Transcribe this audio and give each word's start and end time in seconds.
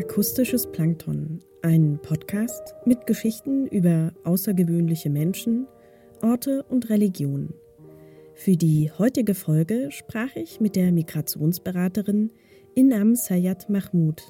Akustisches 0.00 0.66
Plankton, 0.66 1.44
ein 1.60 1.98
Podcast 2.00 2.74
mit 2.86 3.06
Geschichten 3.06 3.66
über 3.66 4.14
außergewöhnliche 4.24 5.10
Menschen, 5.10 5.66
Orte 6.22 6.62
und 6.62 6.88
Religionen. 6.88 7.52
Für 8.32 8.56
die 8.56 8.90
heutige 8.98 9.34
Folge 9.34 9.90
sprach 9.90 10.36
ich 10.36 10.58
mit 10.58 10.74
der 10.74 10.90
Migrationsberaterin 10.90 12.30
Inam 12.74 13.14
Sayed 13.14 13.68
Mahmoud. 13.68 14.22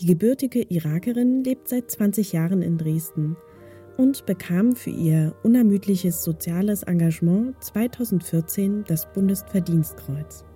Die 0.00 0.06
gebürtige 0.06 0.62
Irakerin 0.62 1.44
lebt 1.44 1.68
seit 1.68 1.90
20 1.90 2.32
Jahren 2.32 2.62
in 2.62 2.78
Dresden 2.78 3.36
und 3.98 4.24
bekam 4.24 4.74
für 4.74 4.88
ihr 4.88 5.34
unermüdliches 5.42 6.24
soziales 6.24 6.82
Engagement 6.82 7.62
2014 7.62 8.84
das 8.88 9.12
Bundesverdienstkreuz. 9.12 10.46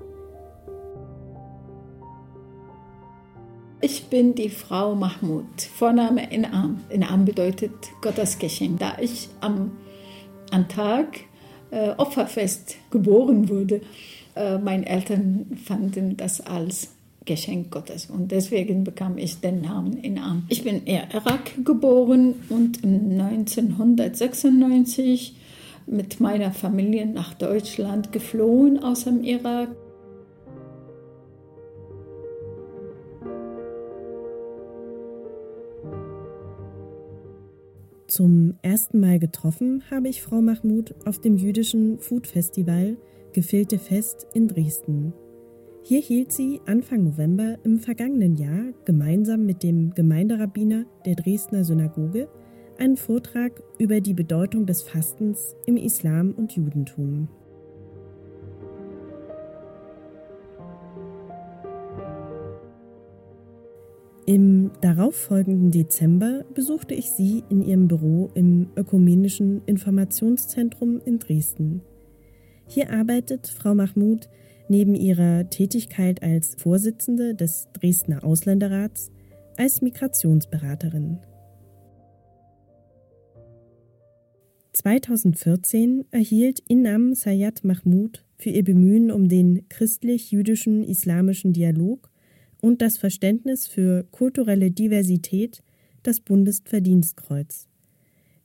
Ich 3.81 4.07
bin 4.07 4.35
die 4.35 4.49
Frau 4.49 4.96
Mahmoud, 4.96 5.63
Vorname 5.77 6.32
Inam. 6.32 6.81
Inam 6.91 7.25
bedeutet 7.25 7.71
Gottes 8.03 8.41
Geschenk. 8.41 8.81
Da 8.81 8.96
ich 9.01 9.29
am, 9.41 9.71
am 10.51 10.68
Tag 10.68 11.21
äh, 11.71 11.91
Opferfest 11.91 12.75
geboren 12.91 13.49
wurde, 13.49 13.82
äh, 14.35 14.59
meine 14.59 14.85
Eltern 14.85 15.57
fanden 15.64 16.17
das 16.17 16.41
als 16.41 16.89
Geschenk 17.25 17.71
Gottes 17.71 18.07
und 18.07 18.32
deswegen 18.32 18.82
bekam 18.82 19.17
ich 19.17 19.39
den 19.39 19.61
Namen 19.61 19.99
Inam. 19.99 20.43
Ich 20.49 20.65
bin 20.65 20.85
in 20.85 21.04
Irak 21.13 21.65
geboren 21.65 22.35
und 22.49 22.82
1996 22.82 25.37
mit 25.87 26.18
meiner 26.18 26.51
Familie 26.51 27.07
nach 27.07 27.32
Deutschland 27.35 28.11
geflohen 28.11 28.82
aus 28.82 29.04
dem 29.04 29.23
Irak. 29.23 29.68
Zum 38.09 38.55
ersten 38.62 39.01
Mal 39.01 39.19
getroffen 39.19 39.83
habe 39.91 40.09
ich 40.09 40.23
Frau 40.23 40.41
Mahmoud 40.41 40.95
auf 41.05 41.20
dem 41.20 41.37
jüdischen 41.37 41.98
Food 41.98 42.27
Festival 42.27 42.97
Gefilte 43.34 43.78
Fest 43.78 44.27
in 44.33 44.48
Dresden. 44.48 45.12
Hier 45.84 46.01
hielt 46.01 46.33
sie 46.33 46.62
Anfang 46.64 47.05
November 47.05 47.59
im 47.64 47.79
vergangenen 47.79 48.36
Jahr 48.36 48.73
gemeinsam 48.86 49.45
mit 49.45 49.62
dem 49.62 49.91
Gemeinderabbiner 49.91 50.86
der 51.05 51.17
Dresdner 51.17 51.64
Synagoge 51.64 52.31
einen 52.79 52.97
Vortrag 52.97 53.62
über 53.79 54.01
die 54.01 54.14
Bedeutung 54.14 54.64
des 54.64 54.81
Fastens 54.81 55.55
im 55.67 55.77
Islam 55.77 56.33
und 56.33 56.56
Judentum. 56.56 57.29
Darauffolgenden 64.99 65.71
Dezember 65.71 66.45
besuchte 66.55 66.93
ich 66.93 67.11
sie 67.11 67.45
in 67.51 67.63
ihrem 67.63 67.87
Büro 67.87 68.31
im 68.35 68.67
Ökumenischen 68.75 69.63
Informationszentrum 69.65 71.01
in 71.05 71.21
Dresden. 71.21 71.83
Hier 72.67 72.91
arbeitet 72.91 73.47
Frau 73.47 73.77
Mahmoud 73.77 74.29
neben 74.69 74.97
ihrer 74.97 75.49
Tätigkeit 75.51 76.21
als 76.25 76.57
Vorsitzende 76.57 77.37
des 77.37 77.69
Dresdner 77.75 78.25
Ausländerrats 78.25 79.13
als 79.57 79.83
Migrationsberaterin. 79.83 81.19
2014 84.73 86.07
erhielt 86.11 86.59
Inam 86.67 87.15
Sayed 87.15 87.63
Mahmoud 87.63 88.25
für 88.37 88.51
ihr 88.51 88.65
Bemühen 88.65 89.13
um 89.13 89.29
den 89.29 89.69
christlich-jüdischen 89.69 90.83
islamischen 90.83 91.53
Dialog 91.53 92.11
und 92.61 92.83
das 92.83 92.97
Verständnis 92.97 93.67
für 93.67 94.05
kulturelle 94.11 94.70
Diversität 94.70 95.62
das 96.03 96.20
Bundesverdienstkreuz. 96.20 97.69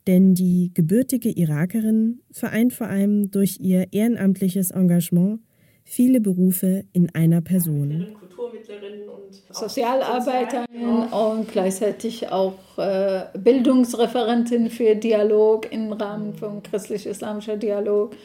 Denn 0.07 0.33
die 0.33 0.71
gebürtige 0.73 1.29
Irakerin 1.29 2.21
vereint 2.31 2.73
vor 2.73 2.87
allem 2.87 3.31
durch 3.31 3.59
ihr 3.59 3.87
ehrenamtliches 3.91 4.71
Engagement 4.71 5.39
viele 5.85 6.19
Berufe 6.19 6.83
in 6.91 7.13
einer 7.13 7.41
Person. 7.41 8.07
Kulturmittlerin 8.19 9.07
und 9.07 9.55
Sozialarbeiterin 9.55 11.07
und 11.11 11.51
gleichzeitig 11.51 12.29
auch 12.29 12.77
äh, 12.77 13.25
Bildungsreferentin 13.37 14.69
für 14.69 14.95
Dialog 14.95 15.71
im 15.71 15.93
Rahmen 15.93 16.33
von 16.33 16.61
christlich-islamischer 16.63 17.57
Dialog, 17.57 18.15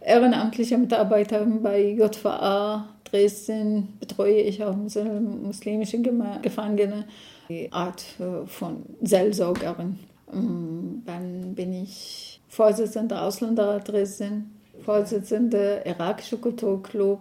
ehrenamtliche 0.00 0.78
Mitarbeiterin 0.78 1.62
bei 1.62 1.90
JVA 1.90 2.88
Dresden 3.12 3.88
betreue 4.00 4.40
ich 4.40 4.64
auch 4.64 4.74
muslimische 4.74 6.00
Gefangene, 6.00 7.04
die 7.48 7.70
Art 7.70 8.02
äh, 8.18 8.46
von 8.46 8.84
Seelsorgerin. 9.02 9.98
Ähm, 10.32 11.02
dann 11.04 11.54
bin 11.54 11.74
ich 11.74 12.40
Vorsitzende 12.48 13.20
Ausländerrat 13.20 13.88
Dresden, 13.88 14.58
Vorsitzende 14.82 15.82
Irakische 15.84 16.38
Kulturclub 16.38 17.20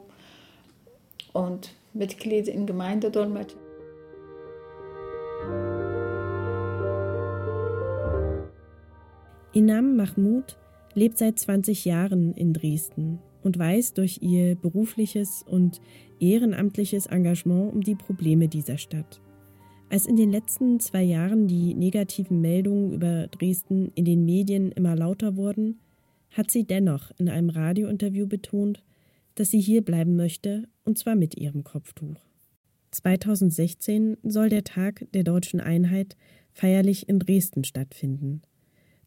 und 1.34 1.74
Mitglied 1.94 2.48
in 2.48 2.66
Gemeindedolmetscher. 2.66 3.58
Inam 9.54 9.98
Mahmoud 9.98 10.58
lebt 10.94 11.18
seit 11.18 11.38
20 11.38 11.84
Jahren 11.84 12.34
in 12.36 12.54
Dresden 12.54 13.20
und 13.44 13.58
weiß 13.58 13.94
durch 13.94 14.20
ihr 14.22 14.56
berufliches 14.56 15.44
und 15.48 15.82
ehrenamtliches 16.20 17.08
Engagement 17.08 17.74
um 17.74 17.82
die 17.82 17.96
Probleme 17.96 18.48
dieser 18.48 18.78
Stadt. 18.78 19.22
Als 19.90 20.06
in 20.06 20.16
den 20.16 20.32
letzten 20.32 20.80
zwei 20.80 21.04
Jahren 21.04 21.48
die 21.48 21.74
negativen 21.74 22.40
Meldungen 22.40 22.94
über 22.94 23.28
Dresden 23.28 23.92
in 23.96 24.06
den 24.06 24.26
Medien 24.26 24.72
immer 24.72 24.96
lauter 24.96 25.36
wurden, 25.36 25.80
hat 26.30 26.50
sie 26.50 26.64
dennoch 26.64 27.12
in 27.18 27.28
einem 27.28 27.50
Radiointerview 27.50 28.26
betont, 28.26 28.84
dass 29.36 29.52
sie 29.52 29.60
hier 29.60 29.84
bleiben 29.84 30.16
möchte, 30.16 30.68
und 30.86 30.98
zwar 30.98 31.16
mit 31.16 31.36
ihrem 31.36 31.64
Kopftuch. 31.64 32.16
2016 32.92 34.18
soll 34.24 34.50
der 34.50 34.64
Tag 34.64 35.08
der 35.14 35.24
deutschen 35.24 35.60
Einheit 35.60 36.16
feierlich 36.54 37.08
in 37.08 37.20
Dresden 37.20 37.64
stattfinden. 37.64 38.42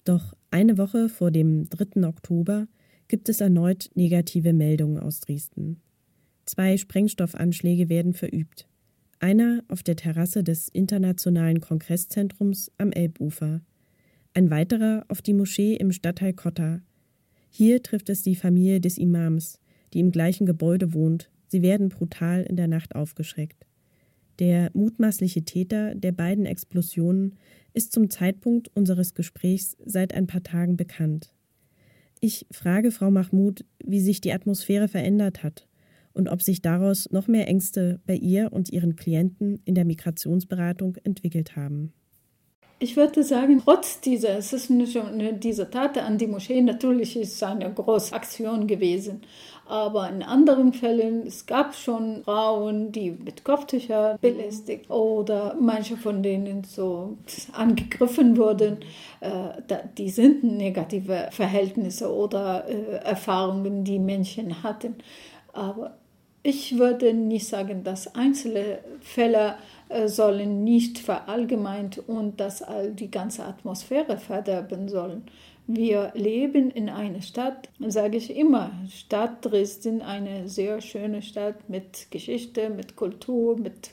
Doch 0.04 0.34
eine 0.50 0.78
Woche 0.78 1.08
vor 1.08 1.30
dem 1.30 1.68
3. 1.70 2.06
Oktober 2.06 2.66
gibt 3.08 3.28
es 3.28 3.40
erneut 3.40 3.90
negative 3.94 4.52
Meldungen 4.52 4.98
aus 4.98 5.20
Dresden. 5.20 5.80
Zwei 6.44 6.76
Sprengstoffanschläge 6.76 7.88
werden 7.88 8.12
verübt. 8.12 8.68
Einer 9.18 9.64
auf 9.68 9.82
der 9.82 9.96
Terrasse 9.96 10.44
des 10.44 10.68
Internationalen 10.68 11.60
Kongresszentrums 11.60 12.70
am 12.76 12.92
Elbufer, 12.92 13.62
ein 14.34 14.50
weiterer 14.50 15.04
auf 15.08 15.22
die 15.22 15.32
Moschee 15.32 15.76
im 15.76 15.92
Stadtteil 15.92 16.32
Kotta. 16.32 16.82
Hier 17.50 17.82
trifft 17.82 18.08
es 18.08 18.22
die 18.22 18.34
Familie 18.34 18.80
des 18.80 18.98
Imams, 18.98 19.60
die 19.92 20.00
im 20.00 20.10
gleichen 20.10 20.44
Gebäude 20.44 20.92
wohnt. 20.92 21.30
Sie 21.46 21.62
werden 21.62 21.88
brutal 21.88 22.42
in 22.42 22.56
der 22.56 22.66
Nacht 22.66 22.96
aufgeschreckt. 22.96 23.64
Der 24.40 24.70
mutmaßliche 24.74 25.44
Täter 25.44 25.94
der 25.94 26.10
beiden 26.10 26.46
Explosionen 26.46 27.36
ist 27.72 27.92
zum 27.92 28.10
Zeitpunkt 28.10 28.68
unseres 28.74 29.14
Gesprächs 29.14 29.76
seit 29.84 30.12
ein 30.12 30.26
paar 30.26 30.42
Tagen 30.42 30.76
bekannt. 30.76 31.32
Ich 32.26 32.46
frage 32.50 32.90
Frau 32.90 33.10
Mahmoud, 33.10 33.66
wie 33.84 34.00
sich 34.00 34.22
die 34.22 34.32
Atmosphäre 34.32 34.88
verändert 34.88 35.42
hat 35.42 35.68
und 36.14 36.30
ob 36.30 36.40
sich 36.40 36.62
daraus 36.62 37.10
noch 37.10 37.28
mehr 37.28 37.46
Ängste 37.48 38.00
bei 38.06 38.14
ihr 38.14 38.50
und 38.50 38.70
ihren 38.70 38.96
Klienten 38.96 39.60
in 39.66 39.74
der 39.74 39.84
Migrationsberatung 39.84 40.96
entwickelt 41.04 41.54
haben. 41.54 41.92
Ich 42.84 42.98
würde 42.98 43.24
sagen, 43.24 43.62
trotz 43.64 44.00
dieser, 44.00 44.36
es 44.36 44.52
ist 44.52 44.68
nicht 44.68 44.94
diese 45.42 45.70
Tat 45.70 45.96
an 45.96 46.18
die 46.18 46.26
Moschee, 46.26 46.60
natürlich 46.60 47.16
ist 47.16 47.32
es 47.32 47.42
eine 47.42 47.72
große 47.72 48.14
Aktion 48.14 48.66
gewesen. 48.66 49.22
Aber 49.66 50.10
in 50.10 50.22
anderen 50.22 50.74
Fällen, 50.74 51.26
es 51.26 51.46
gab 51.46 51.74
schon 51.74 52.22
Frauen, 52.24 52.92
die 52.92 53.12
mit 53.12 53.42
Kopftücher 53.42 54.18
belästigt 54.20 54.90
oder 54.90 55.56
manche 55.58 55.96
von 55.96 56.22
denen 56.22 56.62
so 56.64 57.16
angegriffen 57.54 58.36
wurden. 58.36 58.80
Äh, 59.20 59.80
die 59.96 60.10
sind 60.10 60.44
negative 60.44 61.28
Verhältnisse 61.30 62.14
oder 62.14 62.68
äh, 62.68 62.96
Erfahrungen, 62.96 63.84
die 63.84 63.98
Menschen 63.98 64.62
hatten. 64.62 64.96
Aber 65.54 65.96
ich 66.46 66.78
würde 66.78 67.14
nicht 67.14 67.48
sagen, 67.48 67.84
dass 67.84 68.14
einzelne 68.14 68.80
Fälle 69.00 69.56
äh, 69.88 70.08
sollen 70.08 70.62
nicht 70.62 70.98
verallgemeint 70.98 72.02
und 72.06 72.38
dass 72.38 72.62
all 72.62 72.92
die 72.92 73.10
ganze 73.10 73.44
Atmosphäre 73.44 74.18
verderben 74.18 74.88
sollen. 74.88 75.24
Wir 75.66 76.12
leben 76.14 76.70
in 76.70 76.90
einer 76.90 77.22
Stadt, 77.22 77.70
sage 77.80 78.18
ich 78.18 78.36
immer, 78.36 78.70
Stadt 78.90 79.42
Dresden, 79.42 80.02
eine 80.02 80.46
sehr 80.50 80.82
schöne 80.82 81.22
Stadt 81.22 81.70
mit 81.70 82.10
Geschichte, 82.10 82.68
mit 82.68 82.94
Kultur, 82.94 83.56
mit 83.58 83.92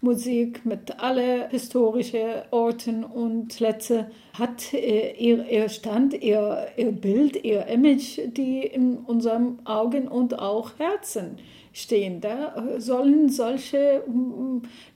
Musik, 0.00 0.66
mit 0.66 0.98
alle 0.98 1.48
historischen 1.50 2.42
Orten 2.50 3.04
und 3.04 3.54
Plätze, 3.56 4.10
hat 4.32 4.74
äh, 4.74 5.12
ihr, 5.12 5.48
ihr 5.48 5.68
Stand, 5.68 6.14
ihr, 6.14 6.66
ihr 6.76 6.90
Bild, 6.90 7.44
ihr 7.44 7.66
Image, 7.66 8.18
die 8.26 8.66
in 8.66 8.96
unseren 8.96 9.64
Augen 9.64 10.08
und 10.08 10.36
auch 10.40 10.72
Herzen 10.78 11.36
stehen. 11.72 12.20
Da 12.20 12.64
sollen 12.78 13.28
solche 13.28 14.02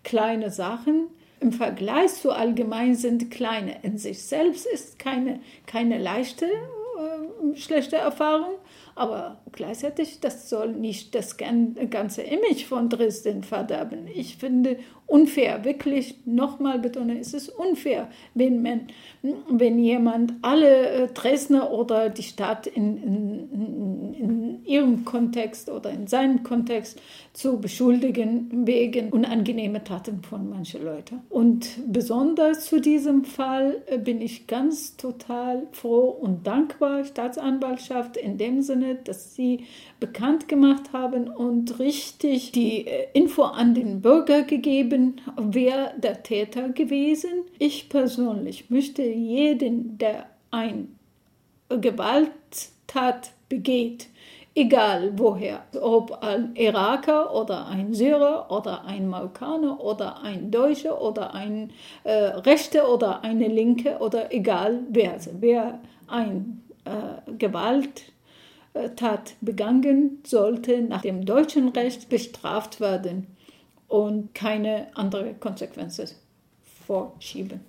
kleine 0.03 0.51
Sachen 0.51 1.09
im 1.41 1.53
Vergleich 1.53 2.15
zu 2.15 2.31
allgemein 2.31 2.95
sind 2.95 3.31
kleine. 3.31 3.77
In 3.83 3.99
sich 3.99 4.23
selbst 4.23 4.67
ist 4.67 4.99
keine, 4.99 5.41
keine 5.67 5.99
leichte, 5.99 6.47
äh, 6.47 7.57
schlechte 7.57 7.97
Erfahrung, 7.97 8.55
aber 8.95 9.43
gleichzeitig, 9.53 10.21
das 10.21 10.49
soll 10.49 10.73
nicht 10.73 11.15
das 11.15 11.37
ganze 11.37 12.23
Image 12.23 12.65
von 12.65 12.89
Dresden 12.89 13.43
verderben. 13.43 14.09
Ich 14.15 14.39
finde 14.39 14.79
unfair, 15.07 15.65
wirklich 15.65 16.17
nochmal 16.25 16.79
betone, 16.79 17.19
es 17.19 17.35
ist 17.35 17.51
unfair, 17.51 18.09
wenn, 18.33 18.63
man, 18.63 18.89
wenn 19.51 19.79
jemand 19.79 20.33
alle 20.41 20.89
äh, 20.89 21.09
Dresdner 21.09 21.71
oder 21.71 22.09
die 22.09 22.23
Stadt 22.23 22.67
in, 22.67 22.97
in, 23.03 23.53
in 23.53 23.86
ihrem 24.67 25.05
Kontext 25.05 25.71
oder 25.71 25.91
in 25.91 26.07
seinem 26.07 26.43
Kontext 26.43 27.01
zu 27.33 27.61
beschuldigen 27.61 28.67
wegen 28.67 29.11
unangenehmer 29.11 29.85
Taten 29.85 30.23
von 30.23 30.49
manchen 30.49 30.85
Leuten. 30.85 31.21
Und 31.29 31.69
besonders 31.87 32.67
zu 32.67 32.81
diesem 32.81 33.25
Fall 33.25 33.83
äh, 33.87 33.99
bin 33.99 34.21
ich 34.21 34.47
ganz 34.47 34.97
total 34.97 35.67
froh 35.73 36.09
und 36.09 36.47
dankbar, 36.47 37.05
Staatsanwaltschaft, 37.05 38.17
in 38.17 38.39
dem 38.39 38.63
Sinne, 38.63 38.97
dass 38.97 39.35
sie 39.35 39.65
bekannt 40.01 40.49
gemacht 40.49 40.93
haben 40.93 41.29
und 41.29 41.79
richtig 41.79 42.53
die 42.53 42.87
äh, 42.87 43.07
Info 43.13 43.43
an 43.43 43.75
den 43.75 44.01
Bürger 44.01 44.43
gegeben, 44.43 45.17
wer 45.37 45.93
der 45.99 46.23
Täter 46.23 46.71
gewesen. 46.71 47.31
Ich 47.59 47.89
persönlich 47.89 48.71
möchte 48.71 49.03
jeden, 49.03 49.99
der 49.99 50.27
ein 50.51 50.97
Gewalttat 51.69 53.33
begeht, 53.49 54.09
egal 54.57 55.13
woher, 55.17 55.63
ob 55.81 56.23
ein 56.23 56.57
Iraker 56.57 57.33
oder 57.35 57.67
ein 57.67 57.93
Syrer 57.95 58.51
oder 58.51 58.85
ein 58.85 59.07
Marokkaner 59.07 59.79
oder 59.81 60.23
ein 60.23 60.51
Deutscher 60.51 61.01
oder 61.01 61.35
ein 61.35 61.71
äh, 62.05 62.13
Rechter 62.13 62.93
oder 62.93 63.23
eine 63.23 63.47
Linke 63.47 63.99
oder 63.99 64.33
egal 64.33 64.81
wer, 64.89 65.19
wer 65.41 65.81
ein 66.09 66.65
äh, 66.85 67.33
Gewalt 67.39 68.13
Tat 68.97 69.37
begangen, 69.41 70.23
sollte 70.27 70.83
nach 70.83 71.03
dem 71.03 71.25
deutschen 71.25 71.69
Recht 71.71 72.09
bestraft 72.11 72.81
werden 72.81 73.27
und 73.89 74.35
keine 74.35 74.89
andere 74.95 75.35
Konsequenzen 75.35 76.09
vorschieben. 76.87 77.61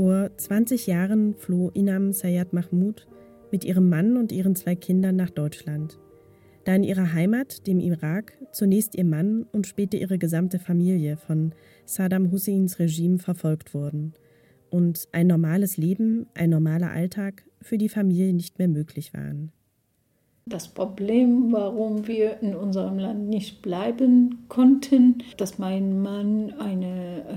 Vor 0.00 0.30
20 0.34 0.86
Jahren 0.86 1.34
floh 1.34 1.70
Inam 1.74 2.14
Sayed 2.14 2.54
Mahmoud 2.54 3.06
mit 3.52 3.66
ihrem 3.66 3.90
Mann 3.90 4.16
und 4.16 4.32
ihren 4.32 4.56
zwei 4.56 4.74
Kindern 4.74 5.14
nach 5.14 5.28
Deutschland. 5.28 5.98
Da 6.64 6.74
in 6.74 6.84
ihrer 6.84 7.12
Heimat, 7.12 7.66
dem 7.66 7.80
Irak, 7.80 8.32
zunächst 8.50 8.94
ihr 8.94 9.04
Mann 9.04 9.44
und 9.52 9.66
später 9.66 9.98
ihre 9.98 10.16
gesamte 10.16 10.58
Familie 10.58 11.18
von 11.18 11.52
Saddam 11.84 12.30
Husseins 12.32 12.78
Regime 12.78 13.18
verfolgt 13.18 13.74
wurden 13.74 14.14
und 14.70 15.06
ein 15.12 15.26
normales 15.26 15.76
Leben, 15.76 16.24
ein 16.32 16.48
normaler 16.48 16.92
Alltag 16.92 17.44
für 17.60 17.76
die 17.76 17.90
Familie 17.90 18.32
nicht 18.32 18.58
mehr 18.58 18.68
möglich 18.68 19.12
waren. 19.12 19.52
Das 20.46 20.68
Problem, 20.68 21.52
warum 21.52 22.06
wir 22.06 22.40
in 22.40 22.56
unserem 22.56 22.98
Land 22.98 23.28
nicht 23.28 23.60
bleiben 23.60 24.46
konnten, 24.48 25.22
dass 25.36 25.58
mein 25.58 26.00
Mann 26.00 26.54
eine 26.58 27.18
äh, 27.28 27.36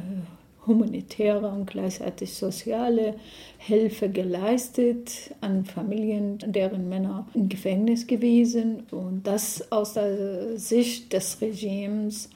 humanitäre 0.65 1.47
und 1.47 1.65
gleichzeitig 1.65 2.33
soziale 2.33 3.15
Hilfe 3.57 4.09
geleistet 4.09 5.33
an 5.41 5.65
Familien, 5.65 6.37
deren 6.45 6.89
Männer 6.89 7.27
im 7.33 7.49
Gefängnis 7.49 8.07
gewesen 8.07 8.83
und 8.91 9.27
das 9.27 9.71
aus 9.71 9.93
der 9.93 10.57
Sicht 10.57 11.13
des 11.13 11.41
Regimes 11.41 12.29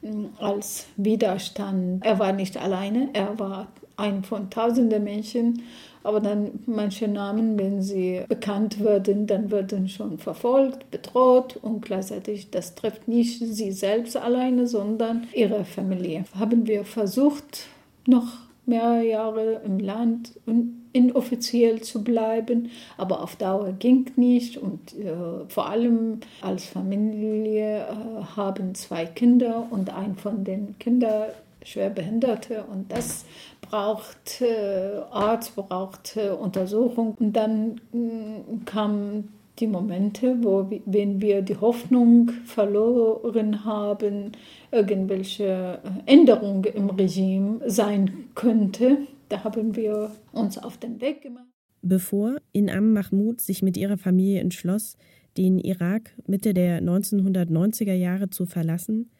hm, 0.00 0.30
als 0.38 0.86
Widerstand. 0.96 2.04
Er 2.04 2.18
war 2.18 2.32
nicht 2.32 2.56
alleine, 2.56 3.10
er 3.12 3.38
war 3.38 3.68
ein 3.96 4.24
von 4.24 4.50
tausenden 4.50 5.04
Menschen, 5.04 5.62
aber 6.04 6.20
dann 6.20 6.60
manche 6.66 7.06
Namen, 7.06 7.58
wenn 7.58 7.82
sie 7.82 8.22
bekannt 8.28 8.80
würden, 8.80 9.26
dann 9.26 9.50
würden 9.50 9.88
schon 9.88 10.18
verfolgt, 10.18 10.90
bedroht 10.90 11.58
und 11.62 11.82
gleichzeitig, 11.82 12.50
das 12.50 12.74
trifft 12.74 13.06
nicht 13.06 13.38
sie 13.38 13.72
selbst 13.72 14.16
alleine, 14.16 14.66
sondern 14.66 15.28
ihre 15.32 15.64
Familie. 15.64 16.24
Haben 16.36 16.66
wir 16.66 16.84
versucht, 16.84 17.66
noch 18.06 18.26
mehrere 18.66 19.04
Jahre 19.04 19.60
im 19.64 19.78
Land 19.78 20.32
inoffiziell 20.92 21.80
zu 21.80 22.04
bleiben, 22.04 22.70
aber 22.96 23.22
auf 23.22 23.36
Dauer 23.36 23.72
ging 23.72 24.10
nicht 24.16 24.56
und 24.56 24.94
äh, 24.98 25.48
vor 25.48 25.68
allem 25.68 26.20
als 26.42 26.66
Familie 26.66 27.78
äh, 27.78 28.36
haben 28.36 28.74
zwei 28.74 29.06
Kinder 29.06 29.66
und 29.70 29.90
ein 29.90 30.16
von 30.16 30.44
den 30.44 30.78
Kindern 30.78 31.30
schwerbehinderte 31.64 32.64
und 32.64 32.92
das 32.92 33.24
braucht 33.72 34.42
äh, 34.42 35.00
Arzt, 35.10 35.56
braucht 35.56 36.16
äh, 36.18 36.28
Untersuchung 36.28 37.14
und 37.18 37.32
dann 37.32 37.80
äh, 37.94 38.64
kam 38.66 39.30
die 39.58 39.66
Momente, 39.66 40.36
wo 40.42 40.70
wenn 40.84 41.22
wir 41.22 41.40
die 41.40 41.56
Hoffnung 41.56 42.30
verloren 42.44 43.64
haben, 43.64 44.32
irgendwelche 44.70 45.80
äh, 45.82 46.12
Änderungen 46.12 46.64
im 46.64 46.90
Regime 46.90 47.60
sein 47.66 48.28
könnte, 48.34 48.98
da 49.30 49.42
haben 49.42 49.74
wir 49.74 50.10
uns 50.32 50.58
auf 50.58 50.76
den 50.76 51.00
Weg 51.00 51.22
gemacht. 51.22 51.46
Bevor 51.80 52.36
Inam 52.52 52.92
Mahmoud 52.92 53.40
sich 53.40 53.62
mit 53.62 53.78
ihrer 53.78 53.96
Familie 53.96 54.40
entschloss, 54.40 54.98
den 55.38 55.58
Irak 55.58 56.10
Mitte 56.26 56.52
der 56.52 56.82
1990er 56.82 57.94
Jahre 57.94 58.28
zu 58.28 58.44
verlassen, 58.44 59.11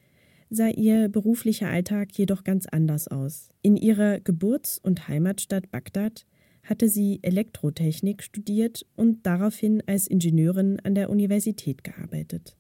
sah 0.55 0.69
ihr 0.69 1.09
beruflicher 1.09 1.69
Alltag 1.69 2.13
jedoch 2.13 2.45
ganz 2.45 2.67
anders 2.67 3.09
aus. 3.09 3.49
In 3.63 3.77
ihrer 3.77 4.21
Geburts- 4.21 4.79
und 4.79 5.09
Heimatstadt 5.09 5.71
Bagdad 5.71 6.27
hatte 6.63 6.89
sie 6.89 7.21
Elektrotechnik 7.23 8.23
studiert 8.23 8.87
und 8.95 9.27
daraufhin 9.27 9.83
als 9.87 10.07
Ingenieurin 10.07 10.79
an 10.81 10.95
der 10.95 11.11
Universität 11.11 11.83
gearbeitet. 11.83 12.57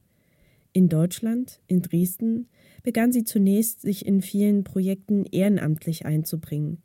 In 0.72 0.88
Deutschland, 0.88 1.60
in 1.66 1.82
Dresden, 1.82 2.48
begann 2.82 3.12
sie 3.12 3.24
zunächst, 3.24 3.82
sich 3.82 4.06
in 4.06 4.22
vielen 4.22 4.64
Projekten 4.64 5.26
ehrenamtlich 5.26 6.06
einzubringen. 6.06 6.78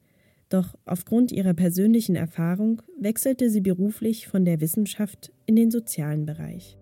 Doch 0.50 0.76
aufgrund 0.86 1.32
ihrer 1.32 1.54
persönlichen 1.54 2.16
Erfahrung 2.16 2.82
wechselte 3.00 3.50
sie 3.50 3.62
beruflich 3.62 4.28
von 4.28 4.44
der 4.44 4.60
Wissenschaft 4.60 5.32
in 5.46 5.56
den 5.56 5.72
sozialen 5.72 6.26
Bereich. 6.26 6.78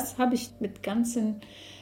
Das 0.00 0.16
habe 0.16 0.34
ich 0.34 0.50
mit 0.60 0.82
ganzem 0.82 1.36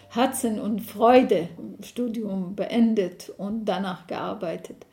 Herzen 0.08 0.58
und 0.58 0.80
Freude 0.80 1.48
im 1.56 1.84
Studium 1.84 2.56
beendet 2.56 3.32
und 3.36 3.66
danach 3.66 4.08
gearbeitet. 4.08 4.86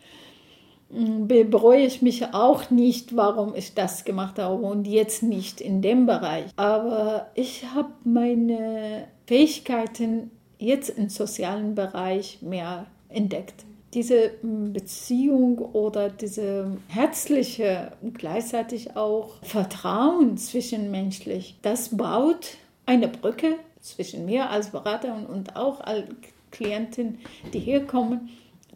Hm, 0.92 1.28
bereue 1.28 1.88
ich 1.88 2.04
mich 2.04 2.36
auch 2.36 2.70
nicht, 2.70 3.16
warum 3.16 3.56
ich 3.56 3.74
das 3.74 4.06
gemacht 4.06 4.38
habe 4.38 4.64
und 4.64 4.86
jetzt 4.86 5.24
nicht 5.24 5.60
in 5.60 5.82
dem 5.82 6.06
Bereich. 6.06 6.46
Aber 6.56 7.32
ich 7.34 7.66
habe 7.74 7.90
meine 8.04 9.08
Fähigkeiten 9.26 10.30
jetzt 10.60 10.90
im 10.90 11.10
sozialen 11.10 11.74
Bereich 11.74 12.44
mehr 12.44 12.86
entdeckt. 13.10 13.66
Diese 13.96 14.34
hm, 14.42 14.72
Beziehung 14.72 15.58
oder 15.58 16.10
diese 16.10 16.78
herzliche, 16.90 17.94
gleichzeitig 18.14 18.96
auch 18.96 19.42
Vertrauen 19.42 20.38
zwischenmenschlich, 20.38 21.58
das 21.64 21.98
baut 21.98 22.58
eine 22.86 23.08
Brücke 23.08 23.56
zwischen 23.82 24.26
mir 24.26 24.50
als 24.50 24.72
Berater 24.72 25.16
und, 25.30 25.56
auch 25.56 25.82
als 25.82 26.06
Klienten, 26.52 27.20
die 27.54 27.60
hier 27.60 27.86
kommen. 27.86 28.30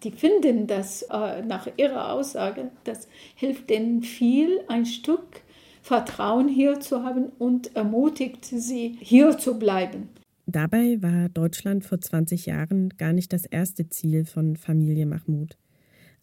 Die 0.03 0.11
finden 0.11 0.67
das 0.67 1.03
äh, 1.03 1.41
nach 1.41 1.67
ihrer 1.77 2.13
Aussage, 2.13 2.71
das 2.83 3.07
hilft 3.35 3.69
denen 3.69 4.01
viel, 4.01 4.61
ein 4.67 4.85
Stück 4.85 5.41
Vertrauen 5.81 6.47
hier 6.47 6.79
zu 6.79 7.03
haben 7.03 7.31
und 7.37 7.75
ermutigt 7.75 8.45
sie, 8.45 8.97
hier 8.99 9.37
zu 9.37 9.57
bleiben. 9.57 10.09
Dabei 10.45 11.01
war 11.01 11.29
Deutschland 11.29 11.85
vor 11.85 11.99
20 11.99 12.47
Jahren 12.47 12.89
gar 12.97 13.13
nicht 13.13 13.33
das 13.33 13.45
erste 13.45 13.89
Ziel 13.89 14.25
von 14.25 14.55
Familie 14.55 15.05
Mahmoud. 15.05 15.57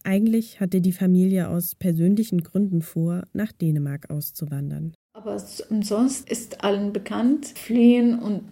Eigentlich 0.04 0.60
hatte 0.60 0.80
die 0.80 0.92
Familie 0.92 1.48
aus 1.48 1.74
persönlichen 1.74 2.42
Gründen 2.42 2.82
vor, 2.82 3.22
nach 3.32 3.52
Dänemark 3.52 4.10
auszuwandern. 4.10 4.94
Aber 5.16 5.38
sonst 5.38 6.28
ist 6.28 6.62
allen 6.62 6.92
bekannt, 6.92 7.46
Fliehen 7.46 8.18
und 8.18 8.42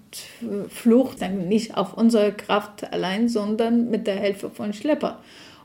Flucht 0.70 1.20
nicht 1.20 1.76
auf 1.76 1.94
unsere 1.94 2.32
Kraft 2.32 2.90
allein, 2.90 3.28
sondern 3.28 3.90
mit 3.90 4.06
der 4.06 4.16
Hilfe 4.16 4.48
von 4.48 4.72
Schlepper. 4.72 5.18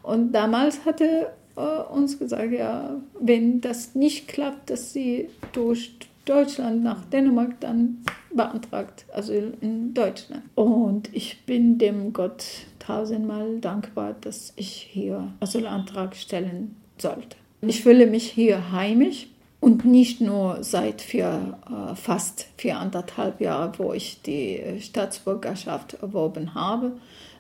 Und 0.04 0.34
damals 0.34 0.84
hatte 0.84 1.30
äh, 1.56 1.62
uns 1.94 2.20
gesagt, 2.20 2.52
ja, 2.52 2.98
wenn 3.18 3.62
das 3.62 3.96
nicht 3.96 4.28
klappt, 4.28 4.70
dass 4.72 4.92
sie 4.92 5.30
durch 5.54 5.96
Deutschland 6.26 6.84
nach 6.84 7.06
Dänemark 7.06 7.58
dann 7.62 8.04
beantragt 8.34 9.06
Asyl 9.14 9.54
in 9.62 9.94
Deutschland. 9.94 10.44
Und 10.56 11.16
ich 11.16 11.46
bin 11.46 11.78
dem 11.78 12.12
Gott 12.12 12.44
tausendmal 12.80 13.60
dankbar, 13.62 14.18
dass 14.20 14.52
ich 14.58 14.90
hier 14.92 15.32
Asylantrag 15.40 16.14
stellen 16.18 16.76
sollte. 16.98 17.38
Ich 17.62 17.84
fühle 17.84 18.06
mich 18.06 18.30
hier 18.30 18.74
heimisch 18.74 19.28
und 19.60 19.86
nicht 19.86 20.22
nur 20.22 20.64
seit 20.64 21.02
vier, 21.02 21.58
äh, 21.70 21.96
fast 21.96 22.48
viereinhalb 22.58 23.42
Jahren, 23.42 23.74
wo 23.78 23.94
ich 23.94 24.22
die 24.22 24.62
Staatsbürgerschaft 24.80 25.96
erworben 25.96 26.56
habe, 26.56 26.94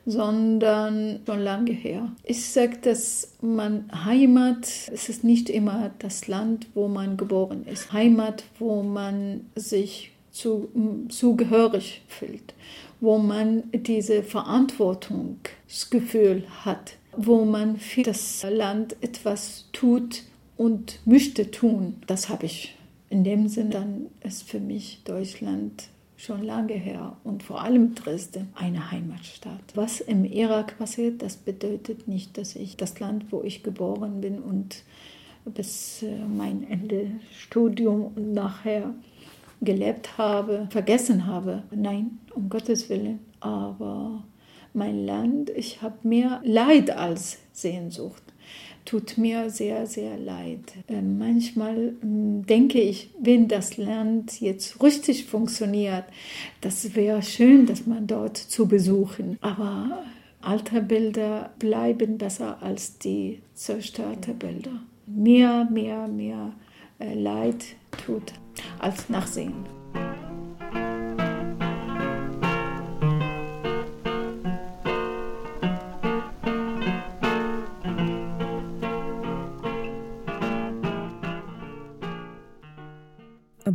sondern 0.05 1.21
schon 1.25 1.39
lange 1.39 1.71
her. 1.71 2.11
Ich 2.23 2.49
sage, 2.49 2.77
dass 2.81 3.35
man 3.41 3.89
Heimat, 4.05 4.67
es 4.91 5.07
ist 5.07 5.23
nicht 5.23 5.49
immer 5.49 5.91
das 5.99 6.27
Land, 6.27 6.67
wo 6.73 6.87
man 6.87 7.15
geboren 7.15 7.65
ist. 7.65 7.93
Heimat, 7.93 8.43
wo 8.57 8.81
man 8.83 9.45
sich 9.55 10.11
zu, 10.31 10.69
zugehörig 11.09 12.01
fühlt, 12.07 12.53
wo 12.99 13.17
man 13.17 13.63
diese 13.73 14.23
Verantwortungsgefühl 14.23 16.43
hat, 16.65 16.95
wo 17.15 17.45
man 17.45 17.77
für 17.77 18.03
das 18.03 18.45
Land 18.49 18.97
etwas 19.01 19.69
tut 19.73 20.23
und 20.59 20.99
möchte 21.05 21.51
tun. 21.51 21.95
Das 22.05 22.27
habe 22.27 22.45
ich. 22.45 22.75
In 23.09 23.23
dem 23.23 23.47
Sinn 23.47 23.71
dann 23.71 24.07
ist 24.21 24.43
für 24.43 24.59
mich 24.59 25.01
Deutschland 25.03 25.87
schon 26.17 26.43
lange 26.43 26.73
her 26.73 27.15
und 27.23 27.41
vor 27.43 27.63
allem 27.63 27.95
Dresden 27.95 28.49
eine 28.53 28.91
Heimatstadt. 28.91 29.63
Was 29.73 30.01
im 30.01 30.25
Irak 30.25 30.77
passiert, 30.77 31.23
das 31.23 31.37
bedeutet 31.37 32.09
nicht, 32.09 32.37
dass 32.37 32.57
ich 32.57 32.75
das 32.75 32.99
Land, 32.99 33.31
wo 33.31 33.41
ich 33.41 33.63
geboren 33.63 34.19
bin 34.19 34.39
und 34.39 34.83
bis 35.45 36.03
äh, 36.03 36.19
mein 36.27 36.69
Ende 36.69 37.09
Studium 37.31 38.11
und 38.15 38.33
nachher 38.33 38.93
gelebt 39.61 40.17
habe, 40.17 40.67
vergessen 40.71 41.25
habe. 41.25 41.63
Nein, 41.71 42.19
um 42.35 42.49
Gottes 42.49 42.89
Willen. 42.89 43.19
Aber 43.39 44.25
mein 44.73 45.05
Land, 45.05 45.49
ich 45.51 45.81
habe 45.81 46.05
mehr 46.07 46.41
Leid 46.43 46.91
als 46.91 47.37
Sehnsucht 47.53 48.21
tut 48.89 49.19
mir 49.19 49.51
sehr, 49.51 49.85
sehr 49.85 50.17
leid. 50.17 50.73
Äh, 50.87 51.01
manchmal 51.01 51.93
hm, 52.01 52.45
denke 52.47 52.79
ich, 52.79 53.11
wenn 53.21 53.47
das 53.47 53.77
Land 53.77 54.41
jetzt 54.41 54.81
richtig 54.81 55.25
funktioniert, 55.25 56.05
das 56.61 56.95
wäre 56.95 57.21
schön, 57.21 57.67
dass 57.67 57.85
man 57.85 58.07
dort 58.07 58.37
zu 58.37 58.67
besuchen. 58.67 59.37
Aber 59.41 60.03
alte 60.41 60.81
Bilder 60.81 61.51
bleiben 61.59 62.17
besser 62.17 62.63
als 62.63 62.97
die 62.97 63.41
zerstörten 63.53 64.39
Bilder. 64.39 64.81
Mehr, 65.05 65.67
mehr, 65.71 66.07
mehr 66.07 66.53
äh, 66.99 67.13
Leid 67.13 67.63
tut 68.05 68.33
als 68.79 69.07
Nachsehen. 69.07 69.78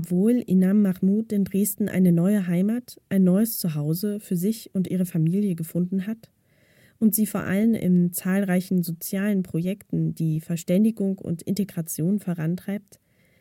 Obwohl 0.05 0.33
Inam 0.33 0.83
Mahmoud 0.83 1.33
in 1.33 1.45
Dresden 1.45 1.89
eine 1.89 2.13
neue 2.13 2.47
Heimat, 2.47 3.01
ein 3.09 3.25
neues 3.25 3.57
Zuhause 3.57 4.21
für 4.21 4.37
sich 4.37 4.69
und 4.75 4.87
ihre 4.87 5.07
Familie 5.07 5.55
gefunden 5.55 6.07
hat 6.07 6.31
und 6.99 7.15
sie 7.15 7.25
vor 7.25 7.41
allem 7.41 7.73
in 7.73 8.13
zahlreichen 8.13 8.83
sozialen 8.83 9.43
Projekten 9.43 10.15
die 10.15 10.41
Verständigung 10.41 11.17
und 11.17 11.41
Integration 11.41 12.21
vorantreibt, 12.21 13.01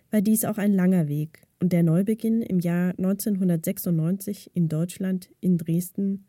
war 0.10 0.22
dies 0.22 0.46
auch 0.46 0.58
ein 0.58 0.72
langer 0.72 1.10
Weg 1.10 1.42
und 1.60 1.74
der 1.74 1.84
Neubeginn 1.84 2.42
im 2.42 2.62
Jahr 2.62 2.92
1996 2.92 4.52
in 4.54 4.70
Deutschland, 4.70 5.32
in 5.42 5.58
Dresden, 5.58 6.24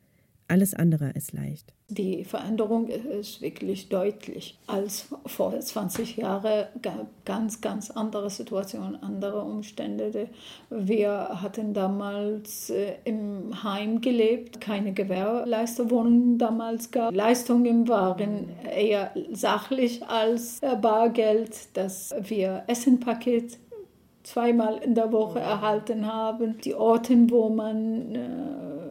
alles 0.48 0.74
andere 0.74 1.12
als 1.14 1.32
leicht. 1.32 1.72
Die 1.88 2.24
Veränderung 2.24 2.88
ist 2.88 3.40
wirklich 3.40 3.88
deutlich. 3.88 4.58
Als 4.66 5.08
vor 5.26 5.58
20 5.58 6.16
Jahren 6.16 6.66
gab 6.82 7.06
ganz, 7.24 7.60
ganz 7.60 7.90
andere 7.90 8.30
Situationen, 8.30 9.02
andere 9.02 9.42
Umstände. 9.42 10.28
Wir 10.70 11.42
hatten 11.42 11.74
damals 11.74 12.70
äh, 12.70 12.94
im 13.04 13.62
Heim 13.62 14.00
gelebt, 14.00 14.60
keine 14.60 14.92
Gewährleisterwohnungen 14.92 16.38
damals 16.38 16.90
gab. 16.90 17.14
Leistungen 17.14 17.88
waren 17.88 18.50
eher 18.74 19.12
sachlich 19.32 20.06
als 20.06 20.60
Bargeld, 20.80 21.76
dass 21.76 22.14
wir 22.20 22.64
Essenpaket 22.66 23.58
zweimal 24.24 24.78
in 24.78 24.94
der 24.94 25.12
Woche 25.12 25.38
erhalten 25.38 26.06
haben. 26.06 26.58
Die 26.64 26.74
Orte, 26.74 27.14
wo 27.28 27.50
man 27.50 28.14
äh, 28.14 28.84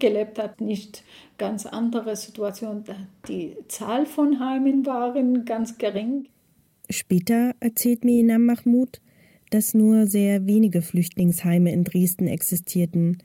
gelebt 0.00 0.38
hat, 0.38 0.60
nicht 0.60 1.04
ganz 1.38 1.66
andere 1.66 2.16
Situation. 2.16 2.84
Die 3.28 3.56
Zahl 3.68 4.06
von 4.06 4.40
Heimen 4.40 4.84
waren 4.86 5.44
ganz 5.44 5.78
gering. 5.78 6.26
Später 6.88 7.54
erzählt 7.60 8.04
mir 8.04 8.20
Inam 8.20 8.46
Mahmoud, 8.46 9.00
dass 9.50 9.74
nur 9.74 10.06
sehr 10.06 10.46
wenige 10.46 10.82
Flüchtlingsheime 10.82 11.72
in 11.72 11.84
Dresden 11.84 12.26
existierten. 12.26 13.18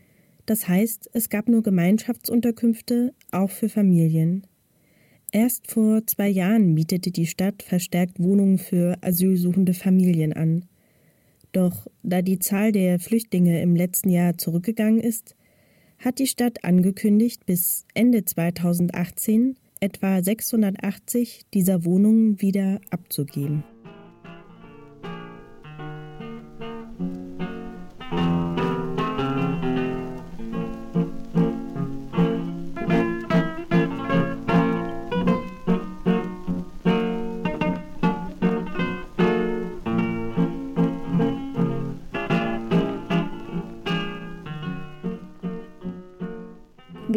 Das 0.46 0.68
heißt, 0.68 1.10
es 1.14 1.30
gab 1.30 1.48
nur 1.48 1.64
Gemeinschaftsunterkünfte, 1.64 3.14
auch 3.32 3.50
für 3.50 3.70
Familien. 3.70 4.46
Erst 5.32 5.72
vor 5.72 6.06
zwei 6.06 6.30
Jahren 6.30 6.74
mietete 6.74 7.12
die 7.12 7.26
Stadt 7.26 7.64
verstärkt 7.64 8.22
Wohnungen 8.22 8.58
für 8.58 8.98
asylsuchende 9.02 9.74
Familien 9.74 10.34
an. 10.34 10.66
Doch 11.52 11.88
da 12.04 12.22
die 12.22 12.40
Zahl 12.40 12.72
der 12.72 13.00
Flüchtlinge 13.00 13.62
im 13.62 13.76
letzten 13.76 14.10
Jahr 14.10 14.38
zurückgegangen 14.38 15.00
ist, 15.00 15.36
hat 16.06 16.20
die 16.20 16.28
Stadt 16.28 16.64
angekündigt, 16.64 17.46
bis 17.46 17.86
Ende 17.96 18.24
2018 18.24 19.58
etwa 19.82 20.24
680 20.24 21.48
dieser 21.54 21.84
Wohnungen 21.84 22.40
wieder 22.42 22.80
abzugeben. 22.92 23.64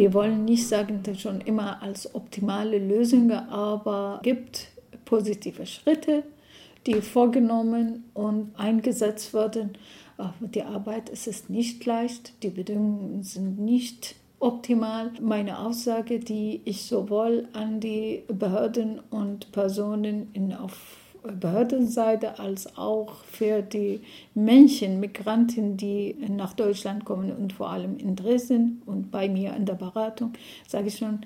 Wir 0.09 0.15
wollen 0.15 0.43
nicht 0.43 0.67
sagen, 0.67 1.01
das 1.03 1.21
schon 1.21 1.39
immer 1.41 1.83
als 1.83 2.15
optimale 2.15 2.79
Lösung, 2.79 3.31
aber 3.31 4.19
gibt 4.23 4.69
positive 5.05 5.67
Schritte, 5.67 6.23
die 6.87 6.99
vorgenommen 7.01 8.05
und 8.15 8.49
eingesetzt 8.57 9.35
werden. 9.35 9.77
Die 10.39 10.63
Arbeit 10.63 11.09
ist 11.09 11.27
es 11.27 11.47
nicht 11.47 11.85
leicht, 11.85 12.41
die 12.41 12.49
Bedingungen 12.49 13.21
sind 13.21 13.59
nicht 13.59 14.15
optimal. 14.39 15.11
Meine 15.21 15.59
Aussage, 15.59 16.19
die 16.19 16.61
ich 16.65 16.85
sowohl 16.85 17.47
an 17.53 17.79
die 17.79 18.23
Behörden 18.27 19.01
und 19.11 19.51
Personen 19.51 20.29
in, 20.33 20.55
auf 20.55 20.97
Behördenseite 21.23 22.39
als 22.39 22.77
auch 22.77 23.23
für 23.25 23.61
die 23.61 24.01
Menschen, 24.33 24.99
Migranten, 24.99 25.77
die 25.77 26.15
nach 26.27 26.53
Deutschland 26.53 27.05
kommen 27.05 27.31
und 27.31 27.53
vor 27.53 27.69
allem 27.69 27.97
in 27.97 28.15
Dresden 28.15 28.81
und 28.85 29.11
bei 29.11 29.27
mir 29.29 29.53
in 29.55 29.65
der 29.65 29.73
Beratung, 29.73 30.33
sage 30.67 30.87
ich 30.87 30.97
schon, 30.97 31.19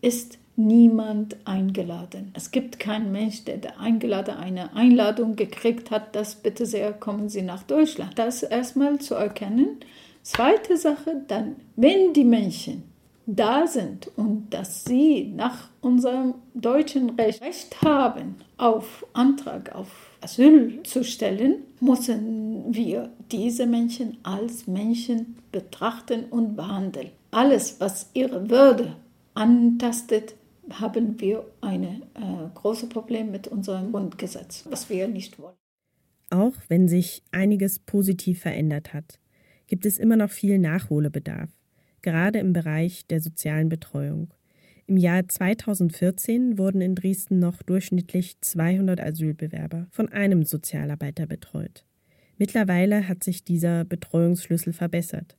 ist 0.00 0.38
niemand 0.56 1.36
eingeladen. 1.44 2.32
Es 2.34 2.50
gibt 2.50 2.78
keinen 2.78 3.12
Mensch, 3.12 3.44
der 3.44 3.80
eingeladen 3.80 4.36
eine 4.36 4.74
Einladung 4.74 5.36
gekriegt 5.36 5.90
hat, 5.90 6.14
dass 6.14 6.34
bitte 6.34 6.66
sehr 6.66 6.92
kommen 6.92 7.28
Sie 7.28 7.42
nach 7.42 7.62
Deutschland. 7.62 8.18
Das 8.18 8.42
erstmal 8.42 8.98
zu 8.98 9.14
erkennen. 9.14 9.78
Zweite 10.22 10.76
Sache, 10.76 11.22
dann, 11.28 11.56
wenn 11.76 12.12
die 12.12 12.24
Menschen 12.24 12.89
da 13.26 13.66
sind 13.66 14.10
und 14.16 14.50
dass 14.50 14.84
sie 14.84 15.32
nach 15.34 15.68
unserem 15.80 16.34
deutschen 16.54 17.10
Recht 17.10 17.42
Recht 17.42 17.82
haben, 17.82 18.36
auf 18.56 19.06
Antrag 19.12 19.74
auf 19.74 20.10
Asyl 20.20 20.82
zu 20.82 21.04
stellen, 21.04 21.62
müssen 21.80 22.74
wir 22.74 23.10
diese 23.30 23.66
Menschen 23.66 24.18
als 24.22 24.66
Menschen 24.66 25.36
betrachten 25.52 26.24
und 26.24 26.56
behandeln. 26.56 27.10
Alles, 27.30 27.76
was 27.78 28.10
ihre 28.14 28.50
Würde 28.50 28.96
antastet, 29.34 30.34
haben 30.70 31.20
wir 31.20 31.44
ein 31.60 31.84
äh, 31.84 32.00
großes 32.54 32.88
Problem 32.88 33.30
mit 33.30 33.48
unserem 33.48 33.92
Grundgesetz, 33.92 34.64
was 34.68 34.88
wir 34.90 35.08
nicht 35.08 35.38
wollen. 35.38 35.56
Auch 36.30 36.54
wenn 36.68 36.86
sich 36.86 37.22
einiges 37.32 37.80
positiv 37.80 38.40
verändert 38.40 38.92
hat, 38.92 39.18
gibt 39.66 39.86
es 39.86 39.98
immer 39.98 40.16
noch 40.16 40.30
viel 40.30 40.58
Nachholbedarf 40.58 41.50
gerade 42.02 42.38
im 42.38 42.52
Bereich 42.52 43.06
der 43.06 43.20
sozialen 43.20 43.68
Betreuung. 43.68 44.32
Im 44.86 44.96
Jahr 44.96 45.28
2014 45.28 46.58
wurden 46.58 46.80
in 46.80 46.96
Dresden 46.96 47.38
noch 47.38 47.62
durchschnittlich 47.62 48.40
200 48.40 49.00
Asylbewerber 49.00 49.86
von 49.90 50.08
einem 50.08 50.44
Sozialarbeiter 50.44 51.26
betreut. 51.26 51.84
Mittlerweile 52.38 53.06
hat 53.06 53.22
sich 53.22 53.44
dieser 53.44 53.84
Betreuungsschlüssel 53.84 54.72
verbessert. 54.72 55.36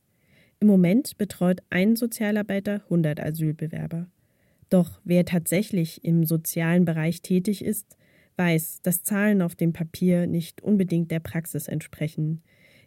Im 0.62 0.68
Moment 0.68 1.18
betreut 1.18 1.62
ein 1.70 1.96
Sozialarbeiter 1.98 2.82
100 2.86 3.20
Asylbewerber. 3.20 4.08
Doch 4.70 5.02
wer 5.04 5.26
tatsächlich 5.26 6.06
im 6.06 6.24
sozialen 6.24 6.86
Bereich 6.86 7.22
tätig 7.22 7.66
ist, 7.66 7.98
weiß, 8.38 8.82
dass 8.84 9.04
Zahlen 9.04 9.42
auf 9.42 9.56
dem 9.56 9.74
Papier 9.74 10.28
nicht 10.28 10.62
unbedingt 10.62 11.12
der 11.12 11.20
Praxis 11.20 11.68
entsprechen, 11.68 12.42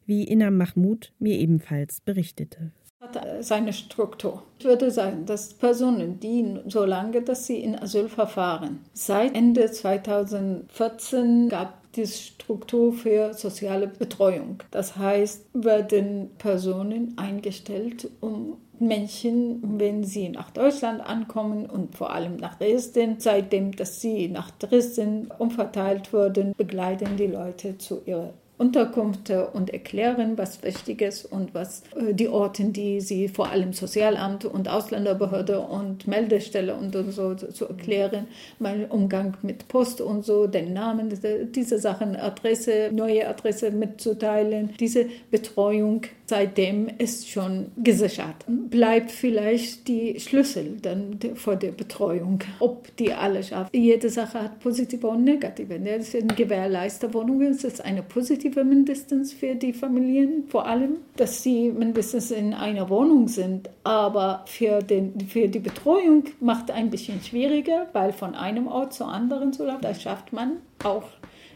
wie 0.06 0.24
Inam 0.24 0.56
Mahmoud 0.56 1.12
mir 1.18 1.38
ebenfalls 1.38 2.00
berichtete 2.00 2.72
hat 3.04 3.44
seine 3.44 3.72
Struktur. 3.72 4.42
Ich 4.58 4.64
würde 4.64 4.90
sagen, 4.90 5.26
dass 5.26 5.54
Personen, 5.54 6.20
die 6.20 6.58
so 6.66 6.84
lange, 6.84 7.22
dass 7.22 7.46
sie 7.46 7.60
in 7.60 7.78
Asylverfahren 7.78 8.80
seit 8.92 9.34
Ende 9.34 9.70
2014 9.70 11.48
gab 11.48 11.80
die 11.92 12.06
Struktur 12.06 12.92
für 12.92 13.34
soziale 13.34 13.86
Betreuung. 13.86 14.62
Das 14.70 14.96
heißt, 14.96 15.46
werden 15.52 16.30
Personen 16.38 17.14
eingestellt, 17.16 18.10
um 18.20 18.56
Menschen, 18.80 19.78
wenn 19.78 20.02
sie 20.02 20.28
nach 20.28 20.50
Deutschland 20.50 21.00
ankommen 21.00 21.66
und 21.66 21.94
vor 21.94 22.12
allem 22.12 22.36
nach 22.36 22.56
Dresden, 22.56 23.16
seitdem, 23.18 23.76
dass 23.76 24.00
sie 24.00 24.28
nach 24.28 24.50
Dresden 24.50 25.30
umverteilt 25.38 26.12
wurden, 26.12 26.54
begleiten 26.56 27.16
die 27.16 27.28
Leute 27.28 27.78
zu 27.78 28.02
ihrer 28.04 28.32
Unterkunft 28.56 29.30
und 29.52 29.70
erklären, 29.70 30.38
was 30.38 30.62
wichtig 30.62 31.02
ist 31.02 31.24
und 31.24 31.54
was 31.54 31.82
äh, 31.96 32.14
die 32.14 32.28
Orte, 32.28 32.64
die 32.64 33.00
sie 33.00 33.28
vor 33.28 33.48
allem 33.50 33.72
Sozialamt 33.72 34.44
und 34.44 34.68
Ausländerbehörde 34.68 35.58
und 35.60 36.06
Meldestelle 36.06 36.74
und 36.76 36.94
so 37.12 37.34
zu 37.34 37.66
erklären, 37.66 38.26
mein 38.60 38.86
Umgang 38.86 39.36
mit 39.42 39.66
Post 39.66 40.00
und 40.00 40.24
so, 40.24 40.46
den 40.46 40.72
Namen, 40.72 41.12
diese 41.52 41.78
Sachen, 41.78 42.14
Adresse, 42.14 42.90
neue 42.92 43.26
Adresse 43.28 43.72
mitzuteilen, 43.72 44.70
diese 44.78 45.06
Betreuung 45.30 46.02
seitdem 46.26 46.88
ist 46.98 47.28
schon 47.28 47.72
gesichert. 47.76 48.36
Bleibt 48.46 49.10
vielleicht 49.10 49.88
die 49.88 50.18
Schlüssel 50.20 50.76
dann 50.80 51.18
vor 51.34 51.56
der 51.56 51.72
Betreuung, 51.72 52.38
ob 52.60 52.96
die 52.96 53.12
alle 53.12 53.42
schaffen. 53.42 53.70
Jede 53.72 54.08
Sache 54.08 54.40
hat 54.40 54.60
positive 54.60 55.06
und 55.08 55.24
negative. 55.24 55.78
Das 55.78 56.12
sind 56.12 56.36
Gewährleisterwohnungen, 56.36 57.52
es 57.52 57.64
ist 57.64 57.84
eine 57.84 58.02
positive 58.02 58.43
mindestens 58.64 59.32
für 59.32 59.54
die 59.54 59.72
Familien, 59.72 60.44
vor 60.48 60.66
allem, 60.66 60.96
dass 61.16 61.42
sie 61.42 61.70
mindestens 61.70 62.30
in 62.30 62.54
einer 62.54 62.88
Wohnung 62.88 63.28
sind. 63.28 63.70
Aber 63.82 64.44
für, 64.46 64.82
den, 64.82 65.20
für 65.20 65.48
die 65.48 65.58
Betreuung 65.58 66.24
macht 66.40 66.70
es 66.70 66.74
ein 66.74 66.90
bisschen 66.90 67.20
schwieriger, 67.22 67.88
weil 67.92 68.12
von 68.12 68.34
einem 68.34 68.66
Ort 68.66 68.92
zu 68.92 69.04
anderen 69.04 69.52
zu 69.52 69.64
laufen, 69.64 69.82
das 69.82 70.02
schafft 70.02 70.32
man 70.32 70.58
auch 70.82 71.04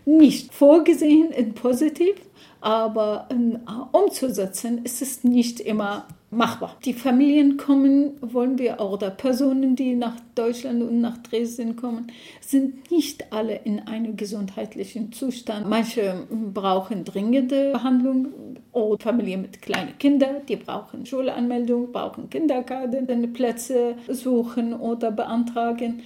nicht 0.04 0.54
vorgesehen 0.54 1.30
in 1.30 1.52
positiv 1.52 2.14
aber 2.60 3.28
ähm, 3.30 3.60
umzusetzen 3.92 4.84
ist 4.84 5.02
es 5.02 5.24
nicht 5.24 5.60
immer 5.60 6.06
machbar. 6.30 6.76
Die 6.84 6.92
Familien 6.92 7.56
kommen, 7.56 8.12
wollen 8.20 8.58
wir 8.58 8.80
auch, 8.80 8.92
oder 8.92 9.10
Personen, 9.10 9.76
die 9.76 9.94
nach 9.94 10.16
Deutschland 10.34 10.82
und 10.82 11.00
nach 11.00 11.16
Dresden 11.18 11.76
kommen, 11.76 12.08
sind 12.40 12.90
nicht 12.90 13.32
alle 13.32 13.56
in 13.56 13.80
einem 13.80 14.16
gesundheitlichen 14.16 15.12
Zustand. 15.12 15.68
Manche 15.68 16.26
brauchen 16.52 17.04
dringende 17.04 17.72
Behandlung 17.72 18.28
oder 18.72 19.02
Familien 19.02 19.42
mit 19.42 19.62
kleinen 19.62 19.96
Kindern, 19.98 20.46
die 20.46 20.56
brauchen 20.56 21.06
Schulanmeldung, 21.06 21.92
brauchen 21.92 22.28
Kindergarten, 22.28 23.32
Plätze 23.32 23.96
suchen 24.08 24.74
oder 24.74 25.10
beantragen. 25.10 26.02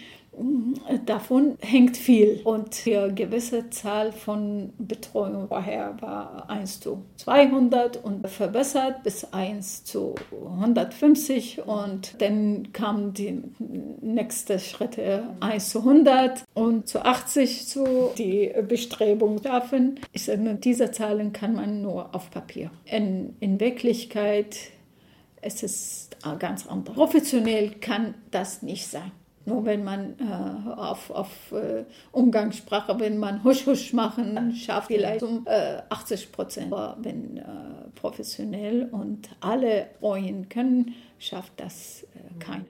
Davon 1.05 1.59
hängt 1.61 1.97
viel. 1.97 2.41
Und 2.45 2.85
die 2.87 3.13
gewisse 3.15 3.71
Zahl 3.71 4.13
von 4.13 4.73
Betreuung 4.79 5.49
vorher 5.49 5.97
war 6.01 6.49
1 6.49 6.81
zu 6.81 7.05
200 7.17 8.03
und 8.03 8.27
verbessert 8.29 9.03
bis 9.03 9.25
1 9.33 9.85
zu 9.85 10.15
150. 10.33 11.67
Und 11.67 12.21
dann 12.21 12.73
kamen 12.73 13.13
die 13.13 13.43
nächsten 14.01 14.59
Schritte 14.59 15.25
1 15.41 15.71
zu 15.71 15.81
100 15.81 16.45
und 16.55 16.89
zu 16.89 17.05
80 17.05 17.67
zu 17.67 18.11
die 18.17 18.53
Bestrebung 18.67 19.43
schaffen. 19.43 20.01
Ich 20.13 20.25
sage, 20.25 20.55
diese 20.55 20.91
Zahlen 20.91 21.33
kann 21.33 21.55
man 21.55 21.83
nur 21.83 22.15
auf 22.15 22.31
Papier. 22.31 22.71
In, 22.87 23.37
in 23.41 23.61
Wirklichkeit 23.61 24.57
es 25.43 25.63
ist 25.63 26.17
es 26.23 26.39
ganz 26.39 26.67
anders. 26.67 26.95
Professionell 26.95 27.73
kann 27.81 28.15
das 28.31 28.63
nicht 28.63 28.87
sein. 28.87 29.11
Nur 29.45 29.65
wenn 29.65 29.83
man 29.83 30.15
äh, 30.21 30.71
auf, 30.71 31.11
auf 31.11 31.53
äh, 31.53 31.85
Umgangssprache, 32.13 32.99
wenn 33.01 33.19
man 33.19 33.43
Husch 33.43 33.67
Husch 33.67 33.93
machen, 33.93 34.55
schafft 34.55 34.89
vielleicht 34.89 35.23
um 35.23 35.47
äh, 35.47 35.83
80 35.89 36.33
Prozent. 36.33 36.73
Aber 36.73 36.97
wenn 37.01 37.39
äh, 37.39 37.43
professionell 37.95 38.89
und 38.91 39.31
alle 39.41 39.89
freuen 40.01 40.49
können, 40.49 40.95
schafft 41.19 41.53
das 41.57 42.05
äh, 42.15 42.39
keiner. 42.39 42.65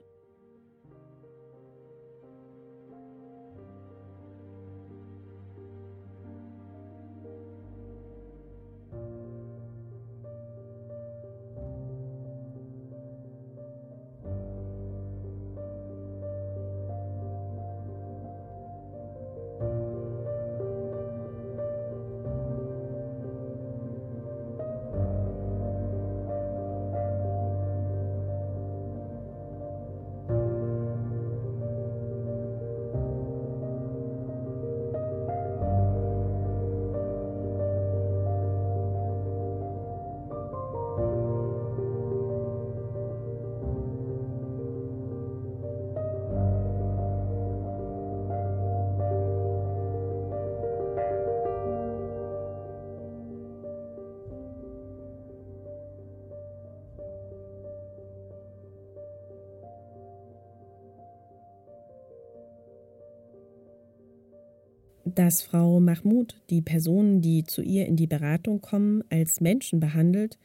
Dass 65.19 65.43
Frau 65.43 65.81
Mahmoud 65.81 66.41
die 66.51 66.63
Personen, 66.63 67.21
die 67.21 67.45
zu 67.45 67.63
ihr 67.63 67.87
in 67.87 67.97
die 67.97 68.07
Beratung 68.07 68.61
kommen, 68.61 69.03
als 69.11 69.41
Menschen 69.41 69.81
behandelt 69.81 70.39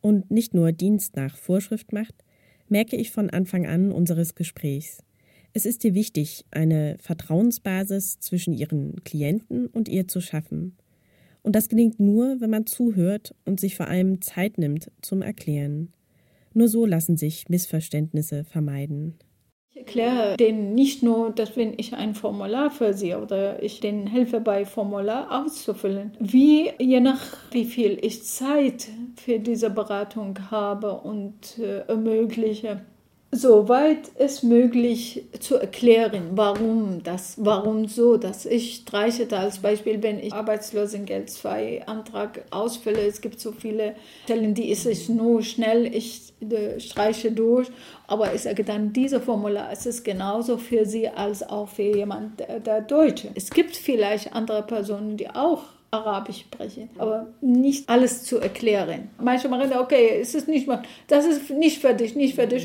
und 0.00 0.30
nicht 0.30 0.54
nur 0.54 0.72
Dienst 0.72 1.16
nach 1.16 1.36
Vorschrift 1.36 1.92
macht, 1.92 2.14
merke 2.68 2.96
ich 2.96 3.10
von 3.10 3.30
Anfang 3.30 3.66
an 3.66 3.92
unseres 3.92 4.34
Gesprächs. 4.34 5.02
Es 5.52 5.66
ist 5.66 5.84
ihr 5.84 5.94
wichtig, 5.94 6.44
eine 6.50 6.96
Vertrauensbasis 7.00 8.20
zwischen 8.20 8.54
ihren 8.54 9.02
Klienten 9.02 9.66
und 9.66 9.88
ihr 9.88 10.06
zu 10.06 10.20
schaffen. 10.20 10.76
Und 11.42 11.56
das 11.56 11.68
gelingt 11.68 11.98
nur, 11.98 12.40
wenn 12.40 12.50
man 12.50 12.66
zuhört 12.66 13.34
und 13.44 13.58
sich 13.58 13.76
vor 13.76 13.88
allem 13.88 14.20
Zeit 14.20 14.58
nimmt 14.58 14.90
zum 15.02 15.22
Erklären. 15.22 15.92
Nur 16.54 16.68
so 16.68 16.86
lassen 16.86 17.16
sich 17.16 17.48
Missverständnisse 17.48 18.44
vermeiden. 18.44 19.14
Erkläre 19.80 20.36
denen 20.36 20.74
nicht 20.74 21.02
nur, 21.02 21.30
dass 21.30 21.56
wenn 21.56 21.72
ich 21.76 21.94
ein 21.94 22.14
Formular 22.14 22.70
für 22.70 22.92
sie 22.92 23.14
oder 23.14 23.62
ich 23.62 23.80
denen 23.80 24.06
helfe 24.06 24.38
bei 24.40 24.66
Formular 24.66 25.42
auszufüllen, 25.42 26.12
wie 26.20 26.70
je 26.78 27.00
nach 27.00 27.20
wie 27.50 27.64
viel 27.64 27.98
ich 28.02 28.22
Zeit 28.24 28.88
für 29.16 29.38
diese 29.38 29.70
Beratung 29.70 30.38
habe 30.50 30.92
und 31.00 31.58
äh, 31.58 31.80
ermögliche, 31.88 32.82
soweit 33.32 34.10
es 34.16 34.42
möglich 34.42 35.24
zu 35.38 35.56
erklären, 35.56 36.30
warum 36.32 37.02
das, 37.04 37.34
warum 37.38 37.86
so, 37.86 38.16
dass 38.16 38.44
ich 38.44 38.76
streiche 38.76 39.26
da 39.26 39.40
als 39.40 39.58
Beispiel, 39.58 40.02
wenn 40.02 40.18
ich 40.18 40.32
Arbeitslosengeld 40.32 41.30
2 41.30 41.86
Antrag 41.86 42.42
ausfülle, 42.50 43.00
es 43.06 43.20
gibt 43.20 43.38
so 43.38 43.52
viele 43.52 43.94
Stellen, 44.24 44.54
die 44.54 44.70
ist 44.70 44.84
es 44.84 45.08
nur 45.08 45.42
schnell, 45.42 45.94
ich 45.94 46.32
äh, 46.40 46.80
streiche 46.80 47.30
durch, 47.30 47.68
aber 48.08 48.34
ich 48.34 48.42
sage 48.42 48.64
dann, 48.64 48.92
diese 48.92 49.20
Formular 49.20 49.72
ist 49.72 49.86
es 49.86 50.02
genauso 50.02 50.58
für 50.58 50.84
Sie 50.84 51.08
als 51.08 51.48
auch 51.48 51.68
für 51.68 51.82
jemand, 51.82 52.40
der, 52.40 52.58
der 52.58 52.80
Deutsche. 52.80 53.28
Es 53.36 53.50
gibt 53.50 53.76
vielleicht 53.76 54.32
andere 54.32 54.62
Personen, 54.62 55.16
die 55.16 55.30
auch 55.30 55.62
Arabisch 55.92 56.40
sprechen, 56.40 56.88
aber 56.98 57.26
nicht 57.40 57.88
alles 57.88 58.22
zu 58.22 58.38
erklären. 58.38 59.10
Manche 59.18 59.48
machen, 59.48 59.72
okay, 59.76 60.20
es 60.20 60.34
ist 60.34 60.46
nicht 60.46 60.68
mal, 60.68 60.82
das 61.08 61.26
ist 61.26 61.50
nicht 61.50 61.80
für 61.80 61.94
dich, 61.94 62.14
nicht 62.14 62.36
für 62.36 62.46
dich. 62.46 62.64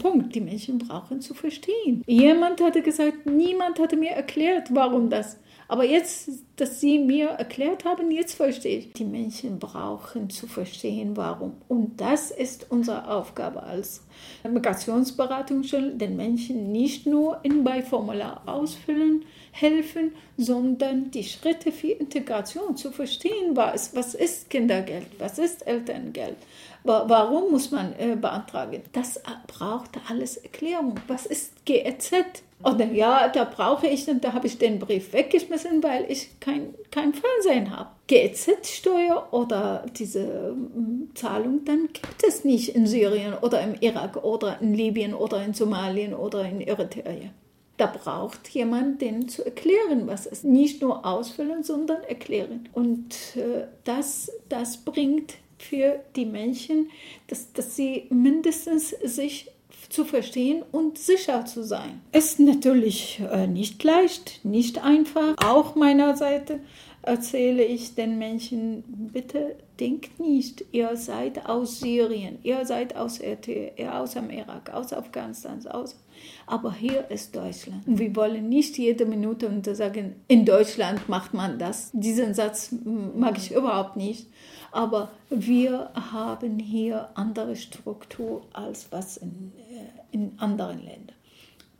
Punkt. 0.00 0.34
Die 0.34 0.40
Menschen 0.40 0.78
brauchen 0.78 1.20
zu 1.20 1.34
verstehen. 1.34 2.04
Jemand 2.06 2.60
hatte 2.60 2.82
gesagt, 2.82 3.26
niemand 3.26 3.80
hatte 3.80 3.96
mir 3.96 4.10
erklärt, 4.10 4.68
warum 4.72 5.10
das. 5.10 5.36
Aber 5.70 5.84
jetzt, 5.84 6.28
dass 6.56 6.80
Sie 6.80 6.98
mir 6.98 7.28
erklärt 7.28 7.84
haben, 7.84 8.10
jetzt 8.10 8.34
verstehe 8.34 8.78
ich. 8.78 8.92
Die 8.94 9.04
Menschen 9.04 9.60
brauchen 9.60 10.28
zu 10.28 10.48
verstehen, 10.48 11.16
warum. 11.16 11.52
Und 11.68 12.00
das 12.00 12.32
ist 12.32 12.72
unsere 12.72 13.08
Aufgabe 13.08 13.62
als 13.62 14.02
Migrationsberatung, 14.42 15.62
den 15.62 16.16
Menschen 16.16 16.72
nicht 16.72 17.06
nur 17.06 17.38
in 17.44 17.62
bei 17.62 17.82
Formular 17.82 18.42
ausfüllen, 18.46 19.24
helfen, 19.52 20.10
sondern 20.36 21.12
die 21.12 21.22
Schritte 21.22 21.70
für 21.70 21.92
Integration 21.92 22.76
zu 22.76 22.90
verstehen, 22.90 23.54
was, 23.54 23.94
was 23.94 24.14
ist 24.16 24.50
Kindergeld, 24.50 25.06
was 25.20 25.38
ist 25.38 25.64
Elterngeld, 25.64 26.36
warum 26.82 27.52
muss 27.52 27.70
man 27.70 27.92
äh, 27.96 28.16
beantragen. 28.16 28.82
Das 28.90 29.20
braucht 29.46 29.90
alles 30.08 30.36
Erklärung. 30.36 30.96
Was 31.06 31.26
ist 31.26 31.64
GEZ? 31.64 32.42
Oder 32.62 32.86
ja, 32.86 33.28
da 33.28 33.44
brauche 33.44 33.86
ich, 33.86 34.06
da 34.20 34.32
habe 34.32 34.46
ich 34.46 34.58
den 34.58 34.78
Brief 34.78 35.12
weggeschmissen, 35.12 35.82
weil 35.82 36.04
ich 36.10 36.38
kein, 36.40 36.74
kein 36.90 37.14
Fernsehen 37.14 37.74
habe. 37.74 37.90
GEZ-Steuer 38.06 39.28
oder 39.30 39.86
diese 39.96 40.54
mm, 40.54 41.14
Zahlung, 41.14 41.64
dann 41.64 41.88
gibt 41.92 42.22
es 42.26 42.44
nicht 42.44 42.74
in 42.74 42.86
Syrien 42.86 43.34
oder 43.40 43.62
im 43.62 43.74
Irak 43.80 44.22
oder 44.24 44.60
in 44.60 44.74
Libyen 44.74 45.14
oder 45.14 45.42
in 45.42 45.54
Somalien 45.54 46.12
oder 46.12 46.44
in 46.44 46.60
Eritrea. 46.60 47.30
Da 47.78 47.86
braucht 47.86 48.48
jemand, 48.50 49.00
den 49.00 49.26
zu 49.28 49.42
erklären, 49.42 50.06
was 50.06 50.26
es 50.26 50.44
nicht 50.44 50.82
nur 50.82 51.06
ausfüllen, 51.06 51.62
sondern 51.62 52.02
erklären. 52.02 52.68
Und 52.74 53.14
äh, 53.36 53.68
das, 53.84 54.30
das 54.50 54.76
bringt 54.76 55.36
für 55.56 56.00
die 56.14 56.26
Menschen, 56.26 56.90
dass, 57.28 57.52
dass 57.54 57.76
sie 57.76 58.06
mindestens 58.10 58.90
sich 58.90 59.50
zu 59.90 60.04
verstehen 60.04 60.62
und 60.72 60.98
sicher 60.98 61.44
zu 61.44 61.62
sein. 61.62 62.00
Ist 62.12 62.40
natürlich 62.40 63.20
äh, 63.30 63.46
nicht 63.46 63.82
leicht, 63.82 64.44
nicht 64.44 64.82
einfach. 64.82 65.34
Auch 65.44 65.74
meiner 65.74 66.16
Seite 66.16 66.60
erzähle 67.02 67.64
ich 67.64 67.94
den 67.94 68.18
Menschen, 68.18 68.84
bitte 69.12 69.56
denkt 69.80 70.20
nicht, 70.20 70.64
ihr 70.72 70.96
seid 70.96 71.46
aus 71.48 71.80
Syrien, 71.80 72.38
ihr 72.42 72.66
seid 72.66 72.94
aus 72.94 73.20
RT, 73.20 73.48
ihr 73.78 73.94
aus 73.94 74.12
dem 74.12 74.28
Irak, 74.30 74.70
aus 74.72 74.92
Afghanistan, 74.92 75.66
aus. 75.66 75.98
Aber 76.46 76.74
hier 76.74 77.10
ist 77.10 77.34
Deutschland. 77.34 77.86
Und 77.86 77.98
wir 77.98 78.14
wollen 78.14 78.48
nicht 78.50 78.76
jede 78.76 79.06
Minute 79.06 79.74
sagen, 79.74 80.16
in 80.28 80.44
Deutschland 80.44 81.08
macht 81.08 81.32
man 81.32 81.58
das. 81.58 81.90
Diesen 81.94 82.34
Satz 82.34 82.74
mag 83.16 83.38
ich 83.38 83.52
überhaupt 83.52 83.96
nicht. 83.96 84.26
Aber 84.72 85.10
wir 85.30 85.90
haben 85.94 86.58
hier 86.58 87.10
andere 87.14 87.56
Struktur 87.56 88.42
als 88.52 88.90
was 88.90 89.16
in, 89.16 89.52
äh, 89.58 90.14
in 90.14 90.38
anderen 90.38 90.84
Ländern. 90.84 91.16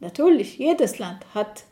Natürlich, 0.01 0.59
jedes 0.59 0.99
Land 0.99 1.25
hat, 1.35 1.65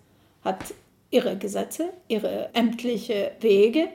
hat 0.44 0.74
ihre 1.11 1.37
Gesetze, 1.37 1.92
ihre 2.09 2.50
ämtlichen 2.54 3.31
Wege, 3.40 3.88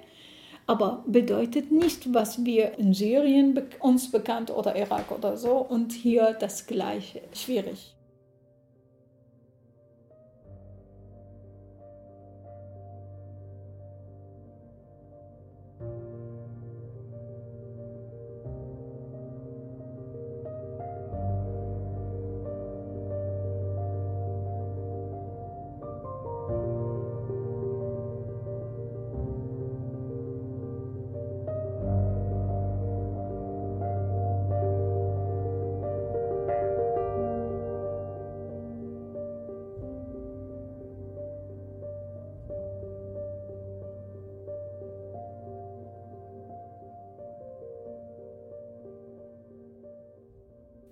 aber 0.65 1.03
bedeutet 1.05 1.71
nicht, 1.71 2.13
was 2.13 2.43
wir 2.43 2.77
in 2.79 2.93
Syrien 2.93 3.59
uns 3.79 4.09
bekannt 4.09 4.49
oder 4.49 4.75
Irak 4.75 5.11
oder 5.11 5.37
so 5.37 5.57
und 5.57 5.91
hier 5.91 6.33
das 6.39 6.65
Gleiche. 6.65 7.21
Schwierig. 7.33 7.93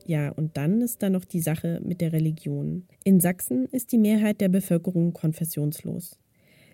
Ja, 0.06 0.30
und 0.30 0.58
dann 0.58 0.82
ist 0.82 1.04
da 1.04 1.10
noch 1.10 1.26
die 1.26 1.42
Sache 1.42 1.82
mit 1.84 2.02
der 2.02 2.14
Religion. 2.14 2.88
In 3.04 3.20
Sachsen 3.20 3.66
ist 3.68 3.92
die 3.92 3.98
Mehrheit 3.98 4.42
der 4.42 4.50
Bevölkerung 4.50 5.14
konfessionslos. 5.14 6.18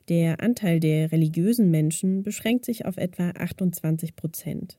Der 0.09 0.41
Anteil 0.41 0.79
der 0.79 1.11
religiösen 1.11 1.69
Menschen 1.69 2.23
beschränkt 2.23 2.65
sich 2.65 2.85
auf 2.85 2.97
etwa 2.97 3.31
28 3.31 4.15
Prozent. 4.15 4.77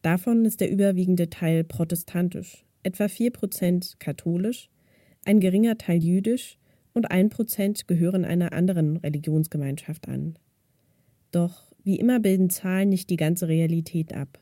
Davon 0.00 0.44
ist 0.44 0.60
der 0.60 0.70
überwiegende 0.70 1.28
Teil 1.28 1.64
protestantisch, 1.64 2.64
etwa 2.82 3.08
4 3.08 3.30
Prozent 3.30 3.96
katholisch, 3.98 4.70
ein 5.24 5.40
geringer 5.40 5.78
Teil 5.78 6.02
jüdisch 6.02 6.58
und 6.94 7.10
ein 7.10 7.28
Prozent 7.28 7.88
gehören 7.88 8.24
einer 8.24 8.52
anderen 8.52 8.96
Religionsgemeinschaft 8.98 10.08
an. 10.08 10.38
Doch 11.30 11.72
wie 11.82 11.96
immer 11.96 12.20
bilden 12.20 12.50
Zahlen 12.50 12.88
nicht 12.88 13.10
die 13.10 13.16
ganze 13.16 13.48
Realität 13.48 14.14
ab. 14.14 14.40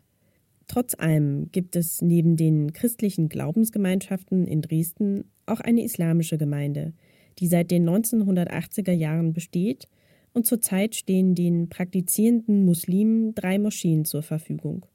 Trotz 0.72 0.94
allem 0.94 1.52
gibt 1.52 1.76
es 1.76 2.00
neben 2.00 2.34
den 2.34 2.72
christlichen 2.72 3.28
Glaubensgemeinschaften 3.28 4.46
in 4.46 4.62
Dresden 4.62 5.30
auch 5.44 5.60
eine 5.60 5.84
islamische 5.84 6.38
Gemeinde, 6.38 6.94
die 7.38 7.46
seit 7.46 7.70
den 7.70 7.86
1980er 7.86 8.92
Jahren 8.92 9.34
besteht 9.34 9.86
und 10.32 10.46
zurzeit 10.46 10.94
stehen 10.94 11.34
den 11.34 11.68
praktizierenden 11.68 12.64
Muslimen 12.64 13.34
drei 13.34 13.58
Moscheen 13.58 14.06
zur 14.06 14.22
Verfügung. 14.22 14.86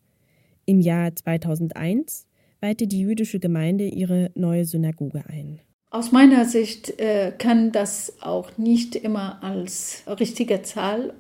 Im 0.66 0.82
Jahr 0.82 1.16
2001 1.16 2.26
weihte 2.60 2.88
die 2.88 3.02
jüdische 3.02 3.40
Gemeinde 3.40 3.88
ihre 3.88 4.32
neue 4.34 4.66
Synagoge 4.66 5.26
ein. 5.28 5.60
Aus 5.92 6.12
meiner 6.12 6.46
Sicht 6.46 7.00
äh, 7.00 7.32
kann 7.38 7.72
das 7.72 8.18
auch 8.22 8.58
nicht 8.58 8.96
immer 8.96 9.44
als 9.44 10.06
richtige 10.08 10.64
Zahl 10.64 11.14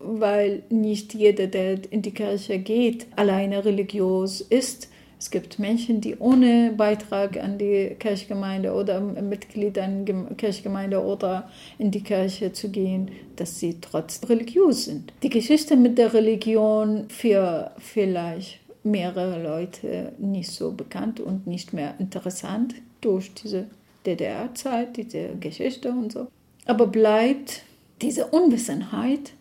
weil 0.00 0.62
nicht 0.70 1.14
jeder, 1.14 1.46
der 1.46 1.78
in 1.92 2.02
die 2.02 2.12
Kirche 2.12 2.58
geht, 2.58 3.06
alleine 3.16 3.64
religiös 3.64 4.40
ist. 4.40 4.88
Es 5.18 5.30
gibt 5.30 5.58
Menschen, 5.58 6.00
die 6.00 6.16
ohne 6.16 6.72
Beitrag 6.74 7.36
an 7.36 7.58
die 7.58 7.94
Kirchgemeinde 7.98 8.72
oder 8.72 9.00
Mitglied 9.00 9.78
an 9.78 10.06
die 10.06 10.14
Kirchgemeinde 10.34 11.04
oder 11.04 11.50
in 11.78 11.90
die 11.90 12.02
Kirche 12.02 12.52
zu 12.52 12.70
gehen, 12.70 13.10
dass 13.36 13.60
sie 13.60 13.76
trotzdem 13.82 14.30
religiös 14.30 14.86
sind. 14.86 15.12
Die 15.22 15.28
Geschichte 15.28 15.76
mit 15.76 15.98
der 15.98 16.14
Religion 16.14 17.04
für 17.10 17.72
vielleicht 17.76 18.60
mehrere 18.82 19.42
Leute 19.42 20.12
nicht 20.18 20.50
so 20.50 20.72
bekannt 20.72 21.20
und 21.20 21.46
nicht 21.46 21.74
mehr 21.74 21.94
interessant 21.98 22.74
durch 23.02 23.34
diese 23.34 23.66
DDR-Zeit, 24.06 24.96
diese 24.96 25.36
Geschichte 25.38 25.90
und 25.90 26.12
so. 26.12 26.28
Aber 26.64 26.86
bleibt 26.86 27.62
diese 28.00 28.26
Unwissenheit 28.26 29.32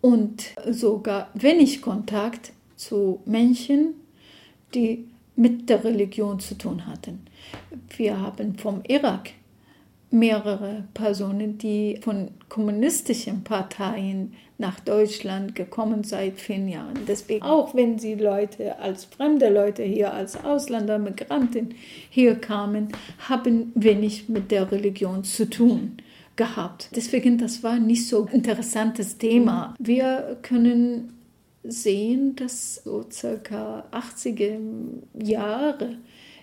und 0.00 0.54
sogar 0.70 1.30
wenig 1.34 1.82
Kontakt 1.82 2.52
zu 2.76 3.20
Menschen, 3.24 3.94
die 4.74 5.06
mit 5.36 5.68
der 5.68 5.84
Religion 5.84 6.40
zu 6.40 6.56
tun 6.56 6.86
hatten. 6.86 7.20
Wir 7.96 8.20
haben 8.20 8.56
vom 8.58 8.82
Irak 8.86 9.30
mehrere 10.10 10.84
Personen, 10.94 11.58
die 11.58 11.98
von 12.02 12.30
kommunistischen 12.48 13.44
Parteien 13.44 14.32
nach 14.56 14.80
Deutschland 14.80 15.54
gekommen 15.54 16.02
seit 16.02 16.40
vielen 16.40 16.68
Jahren. 16.68 16.98
Deswegen, 17.06 17.42
auch 17.42 17.74
wenn 17.74 17.98
sie 17.98 18.14
Leute 18.14 18.78
als 18.78 19.04
fremde 19.04 19.50
Leute 19.50 19.82
hier, 19.82 20.12
als 20.12 20.42
Ausländer, 20.42 20.98
Migranten 20.98 21.74
hier 22.10 22.36
kamen, 22.36 22.88
haben 23.28 23.70
wenig 23.74 24.28
mit 24.28 24.50
der 24.50 24.72
Religion 24.72 25.24
zu 25.24 25.48
tun 25.48 25.98
gehabt. 26.38 26.88
Deswegen, 26.96 27.36
das 27.36 27.62
war 27.62 27.78
nicht 27.78 28.08
so 28.08 28.24
ein 28.24 28.32
interessantes 28.32 29.18
Thema. 29.18 29.74
Wir 29.78 30.38
können 30.40 31.12
sehen, 31.62 32.34
dass 32.36 32.76
so 32.76 33.04
circa 33.10 33.84
80er 33.92 34.58
Jahre 35.22 35.98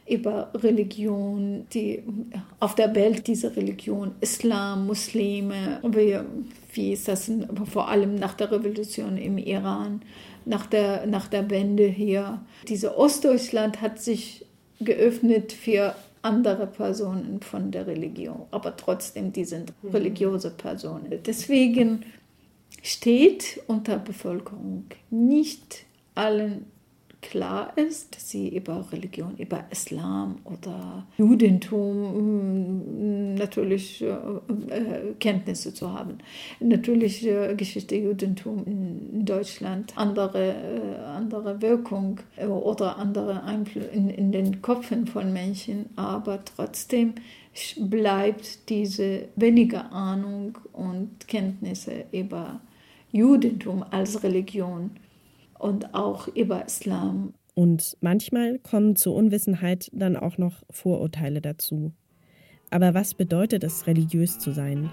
über 0.07 0.51
Religion, 0.53 1.65
die 1.73 2.03
auf 2.59 2.75
der 2.75 2.93
Welt 2.93 3.25
diese 3.25 3.55
Religion, 3.55 4.11
Islam, 4.21 4.85
Muslime, 4.85 5.79
wie, 6.73 6.93
ist 6.93 7.07
das 7.07 7.31
vor 7.65 7.89
allem 7.89 8.13
nach 8.15 8.35
der 8.35 8.51
Revolution 8.51 9.17
im 9.17 9.39
Iran, 9.39 10.01
nach 10.45 10.67
der, 10.67 11.07
nach 11.07 11.27
der 11.27 11.49
Wende 11.49 11.87
hier. 11.87 12.45
Diese 12.67 12.97
Ostdeutschland 12.97 13.81
hat 13.81 13.99
sich 13.99 14.45
geöffnet 14.79 15.53
für 15.53 15.95
andere 16.25 16.65
Personen 16.65 17.39
von 17.41 17.71
der 17.71 17.85
Religion, 17.85 18.47
aber 18.51 18.75
trotzdem, 18.75 19.31
die 19.31 19.45
sind 19.45 19.71
mhm. 19.83 19.91
religiöse 19.91 20.49
Personen. 20.49 21.21
Deswegen 21.25 22.03
steht 22.81 23.61
unter 23.67 23.97
Bevölkerung. 23.99 24.85
Nicht 25.09 25.85
allen 26.15 26.65
klar 27.29 27.73
ist, 27.75 28.15
dass 28.15 28.29
sie 28.29 28.55
über 28.55 28.85
Religion, 28.91 29.35
über 29.37 29.65
Islam 29.71 30.37
oder 30.43 31.05
Judentum 31.17 33.31
mm, 33.31 33.35
natürlich 33.35 34.03
äh, 34.03 34.07
äh, 34.07 35.13
Kenntnisse 35.19 35.73
zu 35.73 35.91
haben. 35.91 36.19
Natürlich 36.59 37.25
äh, 37.25 37.55
Geschichte 37.55 37.95
Judentum 37.95 38.63
in 38.65 39.25
Deutschland 39.25 39.93
andere, 39.95 40.49
äh, 40.49 41.03
andere 41.03 41.61
Wirkung 41.61 42.19
äh, 42.35 42.45
oder 42.45 42.97
andere 42.97 43.43
Einflüsse 43.43 43.87
in, 43.87 44.09
in 44.09 44.31
den 44.31 44.61
Köpfen 44.61 45.07
von 45.07 45.33
Menschen, 45.33 45.89
aber 45.95 46.43
trotzdem 46.45 47.15
bleibt 47.79 48.69
diese 48.69 49.29
weniger 49.35 49.91
Ahnung 49.91 50.57
und 50.73 51.27
Kenntnisse 51.27 52.05
über 52.11 52.59
Judentum 53.11 53.83
als 53.91 54.23
Religion 54.23 54.91
und 55.59 55.93
auch 55.93 56.27
über 56.29 56.65
Islam. 56.65 57.33
Und 57.53 57.97
manchmal 58.01 58.59
kommen 58.59 58.95
zur 58.95 59.15
Unwissenheit 59.15 59.89
dann 59.93 60.17
auch 60.17 60.37
noch 60.37 60.63
Vorurteile 60.69 61.41
dazu. 61.41 61.93
Aber 62.69 62.93
was 62.93 63.13
bedeutet 63.13 63.63
es, 63.63 63.87
religiös 63.87 64.39
zu 64.39 64.51
sein? 64.51 64.89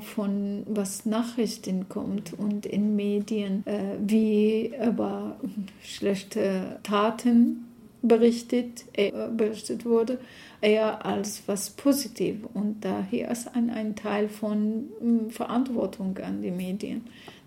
Von 0.00 0.64
was 0.68 1.06
Nachrichten 1.06 1.88
kommt 1.88 2.32
und 2.32 2.66
in 2.66 2.96
Medien, 2.96 3.66
äh, 3.66 3.96
wie 4.00 4.72
über 4.76 5.36
schlechte 5.82 6.78
Taten 6.82 7.66
berichtet, 8.02 8.84
äh, 8.92 9.12
berichtet 9.36 9.84
wurde, 9.84 10.18
eher 10.60 11.04
als 11.04 11.42
was 11.46 11.70
positiv. 11.70 12.38
Und 12.54 12.84
daher 12.84 13.30
ist 13.30 13.54
ein, 13.54 13.70
ein 13.70 13.96
Teil 13.96 14.28
von 14.28 14.84
äh, 15.00 15.30
Verantwortung 15.30 16.18
an 16.18 16.42
die 16.42 16.50
Medien, 16.50 17.04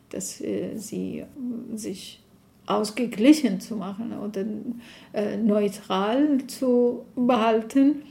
dass 0.10 0.42
äh, 0.42 0.76
sie 0.76 1.24
sich 1.76 2.22
ausgeglichen 2.66 3.60
zu 3.60 3.76
machen 3.76 4.14
oder 4.14 4.46
äh, 5.14 5.38
neutral 5.38 6.46
zu 6.48 7.06
behalten 7.16 8.04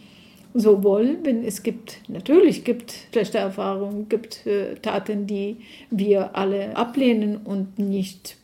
sowohl, 0.55 1.19
wenn 1.23 1.45
es 1.45 1.63
gibt, 1.63 1.99
natürlich 2.09 2.65
gibt 2.65 2.95
schlechte 3.13 3.39
Erfahrungen, 3.39 4.09
gibt 4.09 4.47
äh, 4.47 4.75
Taten, 4.77 5.27
die 5.27 5.57
wir 5.91 6.37
alle 6.37 6.77
ablehnen 6.77 7.39
und 7.39 7.79
nicht, 7.79 8.37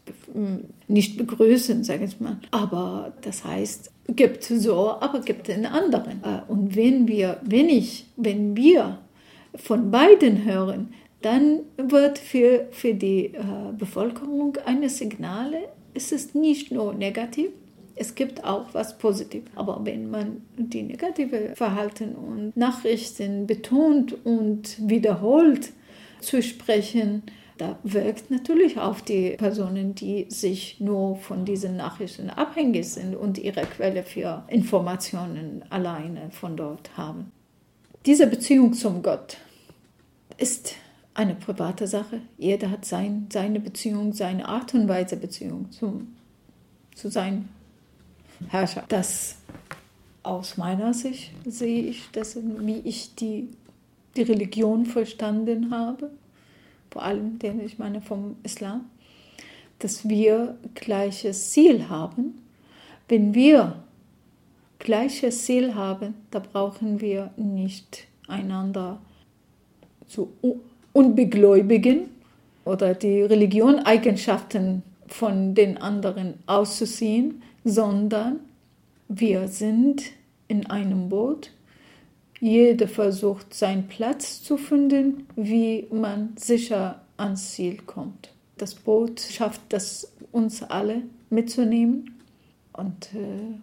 nicht 0.88 1.16
begrüßen, 1.16 1.84
sage 1.84 2.04
ich 2.04 2.20
mal. 2.20 2.38
Aber 2.50 3.12
das 3.22 3.44
heißt, 3.44 3.90
gibt 4.08 4.44
so, 4.44 4.90
aber 5.00 5.20
gibt 5.20 5.48
in 5.48 5.66
anderen. 5.66 6.22
Äh, 6.22 6.50
und 6.50 6.76
wenn 6.76 7.08
wir, 7.08 7.40
wenn 7.42 7.68
ich, 7.68 8.06
wenn 8.16 8.56
wir 8.56 8.98
von 9.54 9.90
beiden 9.90 10.44
hören, 10.44 10.92
dann 11.22 11.60
wird 11.78 12.18
für, 12.18 12.68
für 12.70 12.92
die 12.92 13.26
äh, 13.26 13.40
Bevölkerung 13.78 14.58
eine 14.66 14.90
Signale, 14.90 15.68
es 15.94 16.12
ist 16.12 16.34
nicht 16.34 16.70
nur 16.70 16.92
negativ, 16.92 17.50
es 17.96 18.14
gibt 18.14 18.44
auch 18.44 18.66
was 18.72 18.98
Positives. 18.98 19.50
Aber 19.54 19.80
wenn 19.84 20.10
man 20.10 20.42
die 20.56 20.82
negative 20.82 21.54
Verhalten 21.54 22.14
und 22.14 22.56
Nachrichten 22.56 23.46
betont 23.46 24.14
und 24.24 24.76
wiederholt 24.88 25.72
zu 26.20 26.42
sprechen, 26.42 27.22
da 27.58 27.78
wirkt 27.84 28.30
natürlich 28.30 28.78
auf 28.78 29.02
die 29.02 29.30
Personen, 29.36 29.94
die 29.94 30.26
sich 30.28 30.80
nur 30.80 31.16
von 31.16 31.44
diesen 31.44 31.76
Nachrichten 31.76 32.30
abhängig 32.30 32.88
sind 32.88 33.14
und 33.14 33.38
ihre 33.38 33.62
Quelle 33.62 34.02
für 34.02 34.44
Informationen 34.48 35.64
alleine 35.70 36.30
von 36.30 36.56
dort 36.56 36.96
haben. 36.96 37.30
Diese 38.06 38.26
Beziehung 38.26 38.72
zum 38.72 39.02
Gott 39.02 39.36
ist 40.36 40.74
eine 41.14 41.36
private 41.36 41.86
Sache. 41.86 42.22
Jeder 42.38 42.70
hat 42.70 42.84
sein, 42.84 43.28
seine 43.32 43.60
Beziehung, 43.60 44.12
seine 44.12 44.48
Art 44.48 44.74
und 44.74 44.88
Weise 44.88 45.16
Beziehung 45.16 45.70
zum, 45.70 46.16
zu 46.96 47.08
sein 47.08 47.48
Herrscher. 48.48 48.84
Das 48.88 49.36
aus 50.22 50.56
meiner 50.56 50.94
Sicht 50.94 51.32
sehe 51.44 51.82
ich, 51.82 52.10
dass, 52.12 52.36
wie 52.36 52.80
ich 52.84 53.14
die, 53.14 53.48
die 54.16 54.22
Religion 54.22 54.86
verstanden 54.86 55.70
habe, 55.70 56.10
vor 56.90 57.02
allem, 57.02 57.38
den 57.38 57.60
ich 57.60 57.78
meine 57.78 58.00
vom 58.00 58.36
Islam, 58.42 58.88
dass 59.80 60.08
wir 60.08 60.56
gleiches 60.74 61.50
Ziel 61.50 61.88
haben. 61.88 62.40
Wenn 63.08 63.34
wir 63.34 63.82
gleiches 64.78 65.44
Ziel 65.44 65.74
haben, 65.74 66.14
da 66.30 66.38
brauchen 66.38 67.00
wir 67.00 67.30
nicht 67.36 68.06
einander 68.28 69.00
zu 70.06 70.32
unbegläubigen 70.92 72.08
oder 72.64 72.94
die 72.94 73.22
Religion 73.22 73.80
Eigenschaften 73.80 74.82
von 75.08 75.54
den 75.54 75.76
anderen 75.78 76.34
auszuziehen, 76.46 77.42
sondern 77.64 78.40
wir 79.08 79.48
sind 79.48 80.02
in 80.48 80.66
einem 80.66 81.08
Boot. 81.08 81.50
Jeder 82.40 82.88
versucht 82.88 83.54
seinen 83.54 83.88
Platz 83.88 84.42
zu 84.42 84.56
finden, 84.56 85.26
wie 85.34 85.86
man 85.90 86.36
sicher 86.36 87.02
ans 87.16 87.52
Ziel 87.52 87.78
kommt. 87.78 88.32
Das 88.58 88.74
Boot 88.74 89.20
schafft 89.20 89.72
es, 89.72 90.12
uns 90.30 90.62
alle 90.62 91.02
mitzunehmen 91.30 92.20
und 92.72 93.14
äh, 93.14 93.56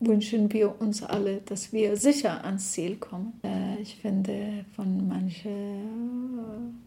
wünschen 0.00 0.52
wir 0.52 0.80
uns 0.80 1.02
alle, 1.02 1.38
dass 1.44 1.72
wir 1.72 1.96
sicher 1.96 2.44
ans 2.44 2.72
Ziel 2.72 2.96
kommen. 2.96 3.40
Äh, 3.42 3.82
ich 3.82 3.96
finde 3.96 4.64
von 4.76 5.08
manchen 5.08 6.78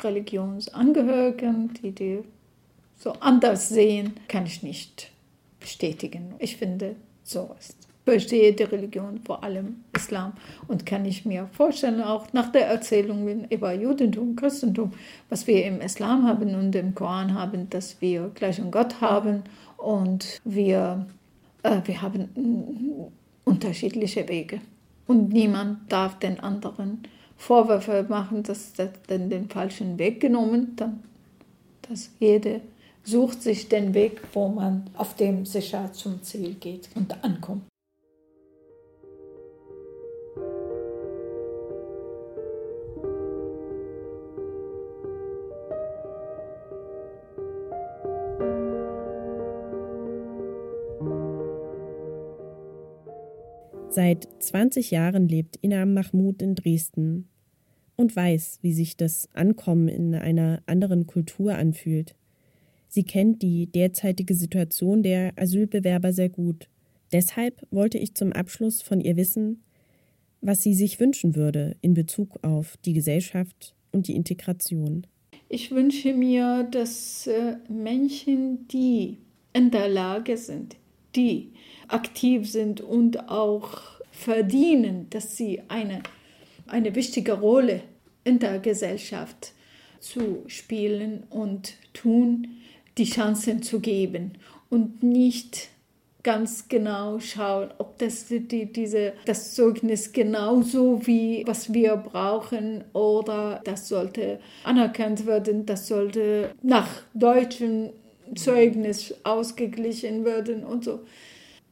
Religionsangehörigen, 0.00 1.72
die 1.82 1.92
die 1.92 2.18
so 2.98 3.12
anders 3.14 3.68
sehen, 3.68 4.14
kann 4.28 4.46
ich 4.46 4.62
nicht 4.62 5.10
bestätigen. 5.68 6.34
Ich 6.38 6.56
finde, 6.56 6.96
so 7.22 7.50
ist. 7.58 7.76
Verstehe 8.06 8.54
die 8.54 8.62
Religion, 8.62 9.20
vor 9.26 9.44
allem 9.44 9.84
Islam, 9.94 10.32
und 10.66 10.86
kann 10.86 11.04
ich 11.04 11.26
mir 11.26 11.46
vorstellen, 11.52 12.00
auch 12.00 12.32
nach 12.32 12.50
der 12.50 12.66
Erzählung 12.66 13.46
über 13.50 13.74
Judentum, 13.74 14.34
Christentum, 14.34 14.94
was 15.28 15.46
wir 15.46 15.62
im 15.66 15.82
Islam 15.82 16.26
haben 16.26 16.54
und 16.54 16.74
im 16.74 16.94
Koran 16.94 17.34
haben, 17.34 17.68
dass 17.68 18.00
wir 18.00 18.30
gleichen 18.34 18.70
Gott 18.70 19.02
haben 19.02 19.42
und 19.76 20.40
wir, 20.44 21.04
äh, 21.62 21.82
wir 21.84 22.00
haben 22.00 22.30
unterschiedliche 23.44 24.26
Wege. 24.26 24.62
Und 25.06 25.28
niemand 25.28 25.92
darf 25.92 26.18
den 26.18 26.40
anderen 26.40 27.02
Vorwürfe 27.36 28.06
machen, 28.08 28.42
dass 28.42 28.72
er 28.78 28.88
den 29.18 29.50
falschen 29.50 29.98
Weg 29.98 30.20
genommen, 30.20 30.72
dann 30.76 31.02
dass 31.88 32.10
jede 32.20 32.60
sucht 33.04 33.42
sich 33.42 33.68
den 33.68 33.94
Weg, 33.94 34.20
wo 34.32 34.48
man 34.48 34.90
auf 34.94 35.14
dem 35.14 35.46
sicher 35.46 35.92
zum 35.92 36.22
Ziel 36.22 36.54
geht 36.54 36.88
und 36.94 37.24
ankommt. 37.24 37.62
Seit 53.90 54.28
20 54.38 54.92
Jahren 54.92 55.26
lebt 55.26 55.56
Inam 55.56 55.92
Mahmoud 55.92 56.40
in 56.40 56.54
Dresden 56.54 57.28
und 57.96 58.14
weiß, 58.14 58.60
wie 58.62 58.72
sich 58.72 58.96
das 58.96 59.28
Ankommen 59.34 59.88
in 59.88 60.14
einer 60.14 60.62
anderen 60.66 61.08
Kultur 61.08 61.56
anfühlt. 61.56 62.14
Sie 62.88 63.04
kennt 63.04 63.42
die 63.42 63.66
derzeitige 63.66 64.34
Situation 64.34 65.02
der 65.02 65.32
Asylbewerber 65.36 66.12
sehr 66.12 66.30
gut. 66.30 66.68
Deshalb 67.12 67.66
wollte 67.70 67.98
ich 67.98 68.14
zum 68.14 68.32
Abschluss 68.32 68.82
von 68.82 69.00
ihr 69.00 69.16
wissen, 69.16 69.62
was 70.40 70.62
sie 70.62 70.74
sich 70.74 71.00
wünschen 71.00 71.36
würde 71.36 71.76
in 71.80 71.94
Bezug 71.94 72.42
auf 72.42 72.76
die 72.84 72.92
Gesellschaft 72.92 73.74
und 73.92 74.08
die 74.08 74.14
Integration. 74.14 75.06
Ich 75.48 75.70
wünsche 75.70 76.12
mir, 76.12 76.64
dass 76.70 77.26
äh, 77.26 77.56
Menschen, 77.68 78.68
die 78.68 79.18
in 79.52 79.70
der 79.70 79.88
Lage 79.88 80.36
sind, 80.36 80.76
die 81.16 81.52
aktiv 81.88 82.50
sind 82.50 82.80
und 82.80 83.28
auch 83.30 83.80
verdienen, 84.10 85.06
dass 85.10 85.36
sie 85.36 85.62
eine, 85.68 86.02
eine 86.66 86.94
wichtige 86.94 87.32
Rolle 87.32 87.82
in 88.24 88.38
der 88.38 88.58
Gesellschaft 88.58 89.52
zu 90.00 90.44
spielen 90.46 91.24
und 91.30 91.74
tun, 91.92 92.57
die 92.98 93.04
Chancen 93.04 93.62
zu 93.62 93.80
geben 93.80 94.32
und 94.70 95.02
nicht 95.02 95.68
ganz 96.22 96.68
genau 96.68 97.20
schauen, 97.20 97.70
ob 97.78 97.96
das, 97.98 98.26
die, 98.26 98.66
diese, 98.66 99.14
das 99.24 99.54
Zeugnis 99.54 100.12
genauso 100.12 101.06
wie 101.06 101.42
was 101.46 101.72
wir 101.72 101.96
brauchen 101.96 102.84
oder 102.92 103.60
das 103.64 103.88
sollte 103.88 104.40
anerkannt 104.64 105.26
werden, 105.26 105.64
das 105.64 105.86
sollte 105.86 106.50
nach 106.60 106.88
deutschem 107.14 107.90
Zeugnis 108.34 109.14
ausgeglichen 109.24 110.24
werden 110.24 110.64
und 110.64 110.84
so. 110.84 111.00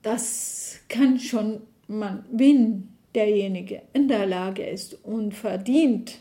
Das 0.02 0.78
kann 0.88 1.18
schon 1.18 1.60
man, 1.88 2.24
wenn 2.30 2.88
derjenige 3.14 3.82
in 3.92 4.08
der 4.08 4.26
Lage 4.26 4.64
ist 4.64 5.04
und 5.04 5.34
verdient, 5.34 6.18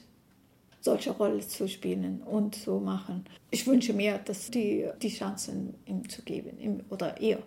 solche 0.85 1.11
Rolle 1.11 1.45
zu 1.45 1.67
spielen 1.67 2.21
und 2.21 2.55
zu 2.55 2.79
machen. 2.79 3.25
Ich 3.49 3.65
wünsche 3.65 3.91
mir, 3.91 4.19
dass 4.19 4.51
die, 4.51 4.87
die 5.01 5.09
Chancen 5.09 5.73
ihm 5.85 6.07
zu 6.07 6.21
geben 6.21 6.59
ihm, 6.59 6.81
oder 6.89 7.19
ihr. 7.19 7.41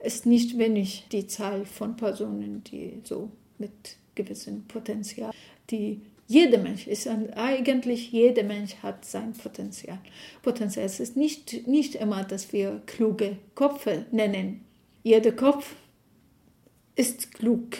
Es 0.00 0.16
ist 0.16 0.26
nicht 0.26 0.58
wenig 0.58 1.06
die 1.12 1.26
Zahl 1.26 1.64
von 1.64 1.96
Personen, 1.96 2.62
die 2.64 3.00
so 3.04 3.30
mit 3.58 3.96
gewissem 4.16 4.64
Potenzial, 4.64 5.32
die 5.70 6.00
jeder 6.26 6.58
Mensch 6.58 6.86
ist 6.86 7.06
eigentlich 7.06 8.10
jeder 8.10 8.42
Mensch 8.42 8.76
hat 8.82 9.04
sein 9.04 9.32
Potenzial. 9.34 9.98
Potenzial 10.42 10.86
es 10.86 10.98
ist 10.98 11.16
nicht 11.16 11.66
nicht 11.68 11.94
immer, 11.94 12.24
dass 12.24 12.52
wir 12.52 12.82
kluge 12.86 13.36
Köpfe 13.54 14.06
nennen. 14.10 14.64
Jeder 15.02 15.32
Kopf 15.32 15.74
ist 16.96 17.32
klug 17.34 17.78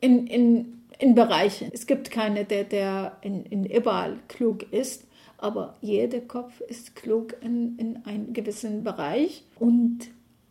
in, 0.00 0.26
in 0.26 0.75
in 0.98 1.14
Bereichen. 1.14 1.70
Es 1.72 1.86
gibt 1.86 2.10
keine, 2.10 2.44
der, 2.44 2.64
der 2.64 3.18
in, 3.22 3.44
in 3.46 3.66
überall 3.66 4.18
klug 4.28 4.72
ist, 4.72 5.04
aber 5.38 5.76
jeder 5.80 6.20
Kopf 6.20 6.60
ist 6.60 6.96
klug 6.96 7.34
in, 7.42 7.76
in 7.78 8.04
einem 8.04 8.32
gewissen 8.32 8.84
Bereich. 8.84 9.44
Und 9.58 10.08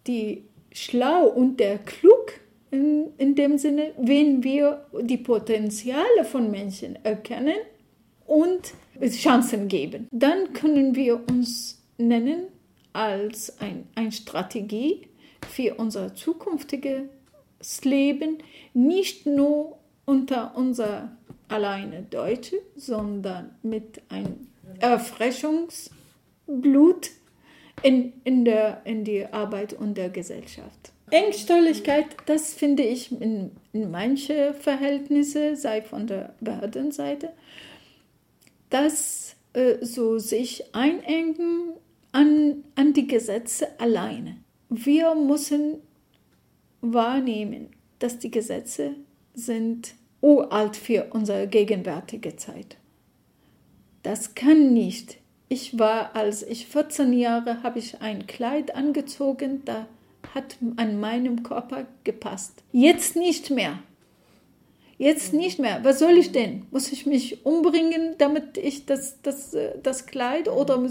die 0.08 0.43
schlau 0.71 1.27
und 1.27 1.60
der 1.60 1.79
klug 1.79 2.39
in, 2.71 3.13
in 3.17 3.36
dem 3.36 3.58
Sinne, 3.58 3.93
wenn 3.97 4.43
wir 4.43 4.86
die 5.01 5.17
Potenziale 5.17 6.25
von 6.25 6.51
Menschen 6.51 6.97
erkennen 7.03 7.55
und 8.25 8.73
Chancen 9.10 9.67
geben, 9.67 10.08
dann 10.12 10.53
können 10.53 10.95
wir 10.95 11.21
uns 11.29 11.81
nennen 11.97 12.47
als 12.93 13.60
ein, 13.60 13.88
eine 13.95 14.12
Strategie 14.12 15.08
für 15.49 15.75
unser 15.75 16.15
zukünftiges 16.15 17.84
Leben, 17.84 18.38
nicht 18.73 19.25
nur 19.25 19.77
unter 20.05 20.55
unser 20.55 21.17
alleine 21.47 22.03
Deutsche, 22.03 22.57
sondern 22.75 23.55
mit 23.61 24.01
einem 24.09 24.47
Erfrischungsblut 24.79 27.11
in, 27.81 28.13
in, 28.23 28.45
der, 28.45 28.81
in 28.85 29.03
die 29.03 29.25
Arbeit 29.25 29.73
und 29.73 29.95
der 29.95 30.09
Gesellschaft. 30.09 30.91
Engstolligkeit, 31.11 32.05
das 32.25 32.53
finde 32.53 32.83
ich 32.83 33.11
in, 33.11 33.51
in 33.73 33.91
manche 33.91 34.53
Verhältnisse, 34.53 35.55
sei 35.55 35.83
von 35.83 36.07
der 36.07 36.33
Behördenseite, 36.41 37.31
dass 38.71 39.35
äh, 39.53 39.85
so 39.85 40.17
sich 40.17 40.73
einengen 40.73 41.73
an, 42.11 42.63
an 42.75 42.93
die 42.93 43.07
Gesetze 43.07 43.79
alleine. 43.79 44.37
Wir 44.69 45.13
müssen 45.13 45.75
wahrnehmen, 46.81 47.69
dass 47.99 48.17
die 48.17 48.31
Gesetze 48.31 48.95
sind 49.35 49.93
uralt 50.21 50.75
für 50.75 51.07
unsere 51.11 51.47
gegenwärtige 51.47 52.35
Zeit. 52.35 52.77
Das 54.03 54.35
kann 54.35 54.73
nicht. 54.73 55.17
Ich 55.49 55.77
war, 55.77 56.15
als 56.15 56.41
ich 56.41 56.65
14 56.67 57.13
Jahre, 57.13 57.61
habe 57.61 57.79
ich 57.79 58.01
ein 58.01 58.25
Kleid 58.25 58.75
angezogen, 58.75 59.61
da 59.65 59.87
hat 60.33 60.57
an 60.77 60.99
meinem 60.99 61.43
Körper 61.43 61.85
gepasst. 62.03 62.63
Jetzt 62.71 63.15
nicht 63.15 63.51
mehr. 63.51 63.79
Jetzt 64.97 65.33
nicht 65.33 65.59
mehr. 65.59 65.81
Was 65.83 65.99
soll 65.99 66.17
ich 66.17 66.31
denn? 66.31 66.65
Muss 66.71 66.91
ich 66.91 67.05
mich 67.05 67.45
umbringen, 67.45 68.15
damit 68.17 68.57
ich 68.57 68.85
das, 68.85 69.21
das, 69.21 69.55
das 69.83 70.05
Kleid 70.05 70.47
oder 70.47 70.81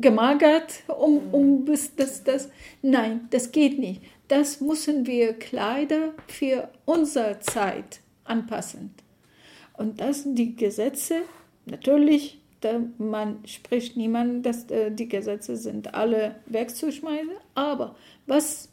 gemagert, 0.00 0.82
um, 0.86 1.32
um 1.32 1.64
bis 1.64 1.96
das, 1.96 2.22
das? 2.22 2.50
Nein, 2.82 3.26
das 3.30 3.50
geht 3.50 3.78
nicht 3.78 4.02
das 4.28 4.60
müssen 4.60 5.06
wir 5.06 5.34
Kleider 5.34 6.12
für 6.26 6.70
unsere 6.84 7.40
Zeit 7.40 8.00
anpassen. 8.24 8.94
Und 9.74 10.00
das 10.00 10.22
sind 10.22 10.36
die 10.36 10.56
Gesetze, 10.56 11.22
natürlich, 11.66 12.38
man 12.98 13.38
spricht 13.46 13.96
niemand, 13.96 14.44
dass 14.44 14.68
äh, 14.70 14.90
die 14.90 15.08
Gesetze 15.08 15.56
sind 15.56 15.94
alle 15.94 16.36
wegzuschmeißen, 16.46 17.30
aber 17.54 17.94
was, 18.26 18.68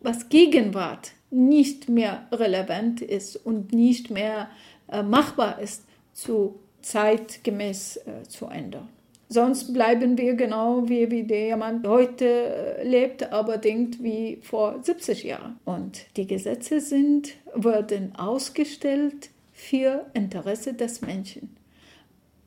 was 0.00 0.28
Gegenwart 0.28 1.12
nicht 1.30 1.88
mehr 1.88 2.26
relevant 2.32 3.00
ist 3.00 3.36
und 3.36 3.72
nicht 3.72 4.10
mehr 4.10 4.50
äh, 4.88 5.02
machbar 5.02 5.60
ist, 5.60 5.84
zu 6.12 6.58
zeitgemäß 6.82 7.98
äh, 7.98 8.22
zu 8.28 8.46
ändern. 8.46 8.88
Sonst 9.32 9.72
bleiben 9.72 10.18
wir 10.18 10.34
genau 10.34 10.88
wie, 10.88 11.08
wie 11.08 11.22
der 11.22 11.46
jemand 11.46 11.86
heute 11.86 12.26
äh, 12.26 12.82
lebt, 12.82 13.32
aber 13.32 13.58
denkt 13.58 14.02
wie 14.02 14.40
vor 14.42 14.82
70 14.82 15.22
Jahren. 15.22 15.56
Und 15.64 16.04
die 16.16 16.26
Gesetze 16.26 16.80
sind, 16.80 17.36
werden 17.54 18.12
ausgestellt 18.16 19.30
für 19.52 20.06
Interesse 20.14 20.74
des 20.74 21.00
Menschen. 21.00 21.56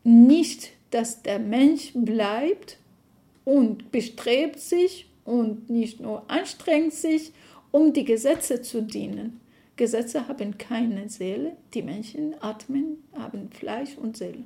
Nicht, 0.04 0.72
dass 0.92 1.24
der 1.24 1.40
Mensch 1.40 1.94
bleibt 1.96 2.78
und 3.46 3.94
bestrebt 3.94 4.60
sich 4.60 5.10
und 5.24 5.70
nicht 5.70 6.02
nur 6.02 6.30
anstrengt 6.30 6.94
sich, 6.94 7.32
um 7.72 7.94
die 7.94 8.04
Gesetze 8.04 8.62
zu 8.62 8.82
dienen. 8.84 9.40
Gesetze 9.78 10.28
haben 10.28 10.58
keine 10.58 11.08
Seele, 11.08 11.56
die 11.74 11.82
Menschen 11.82 12.36
atmen, 12.42 12.98
haben 13.14 13.50
Fleisch 13.52 13.98
und 13.98 14.18
Seele. 14.18 14.44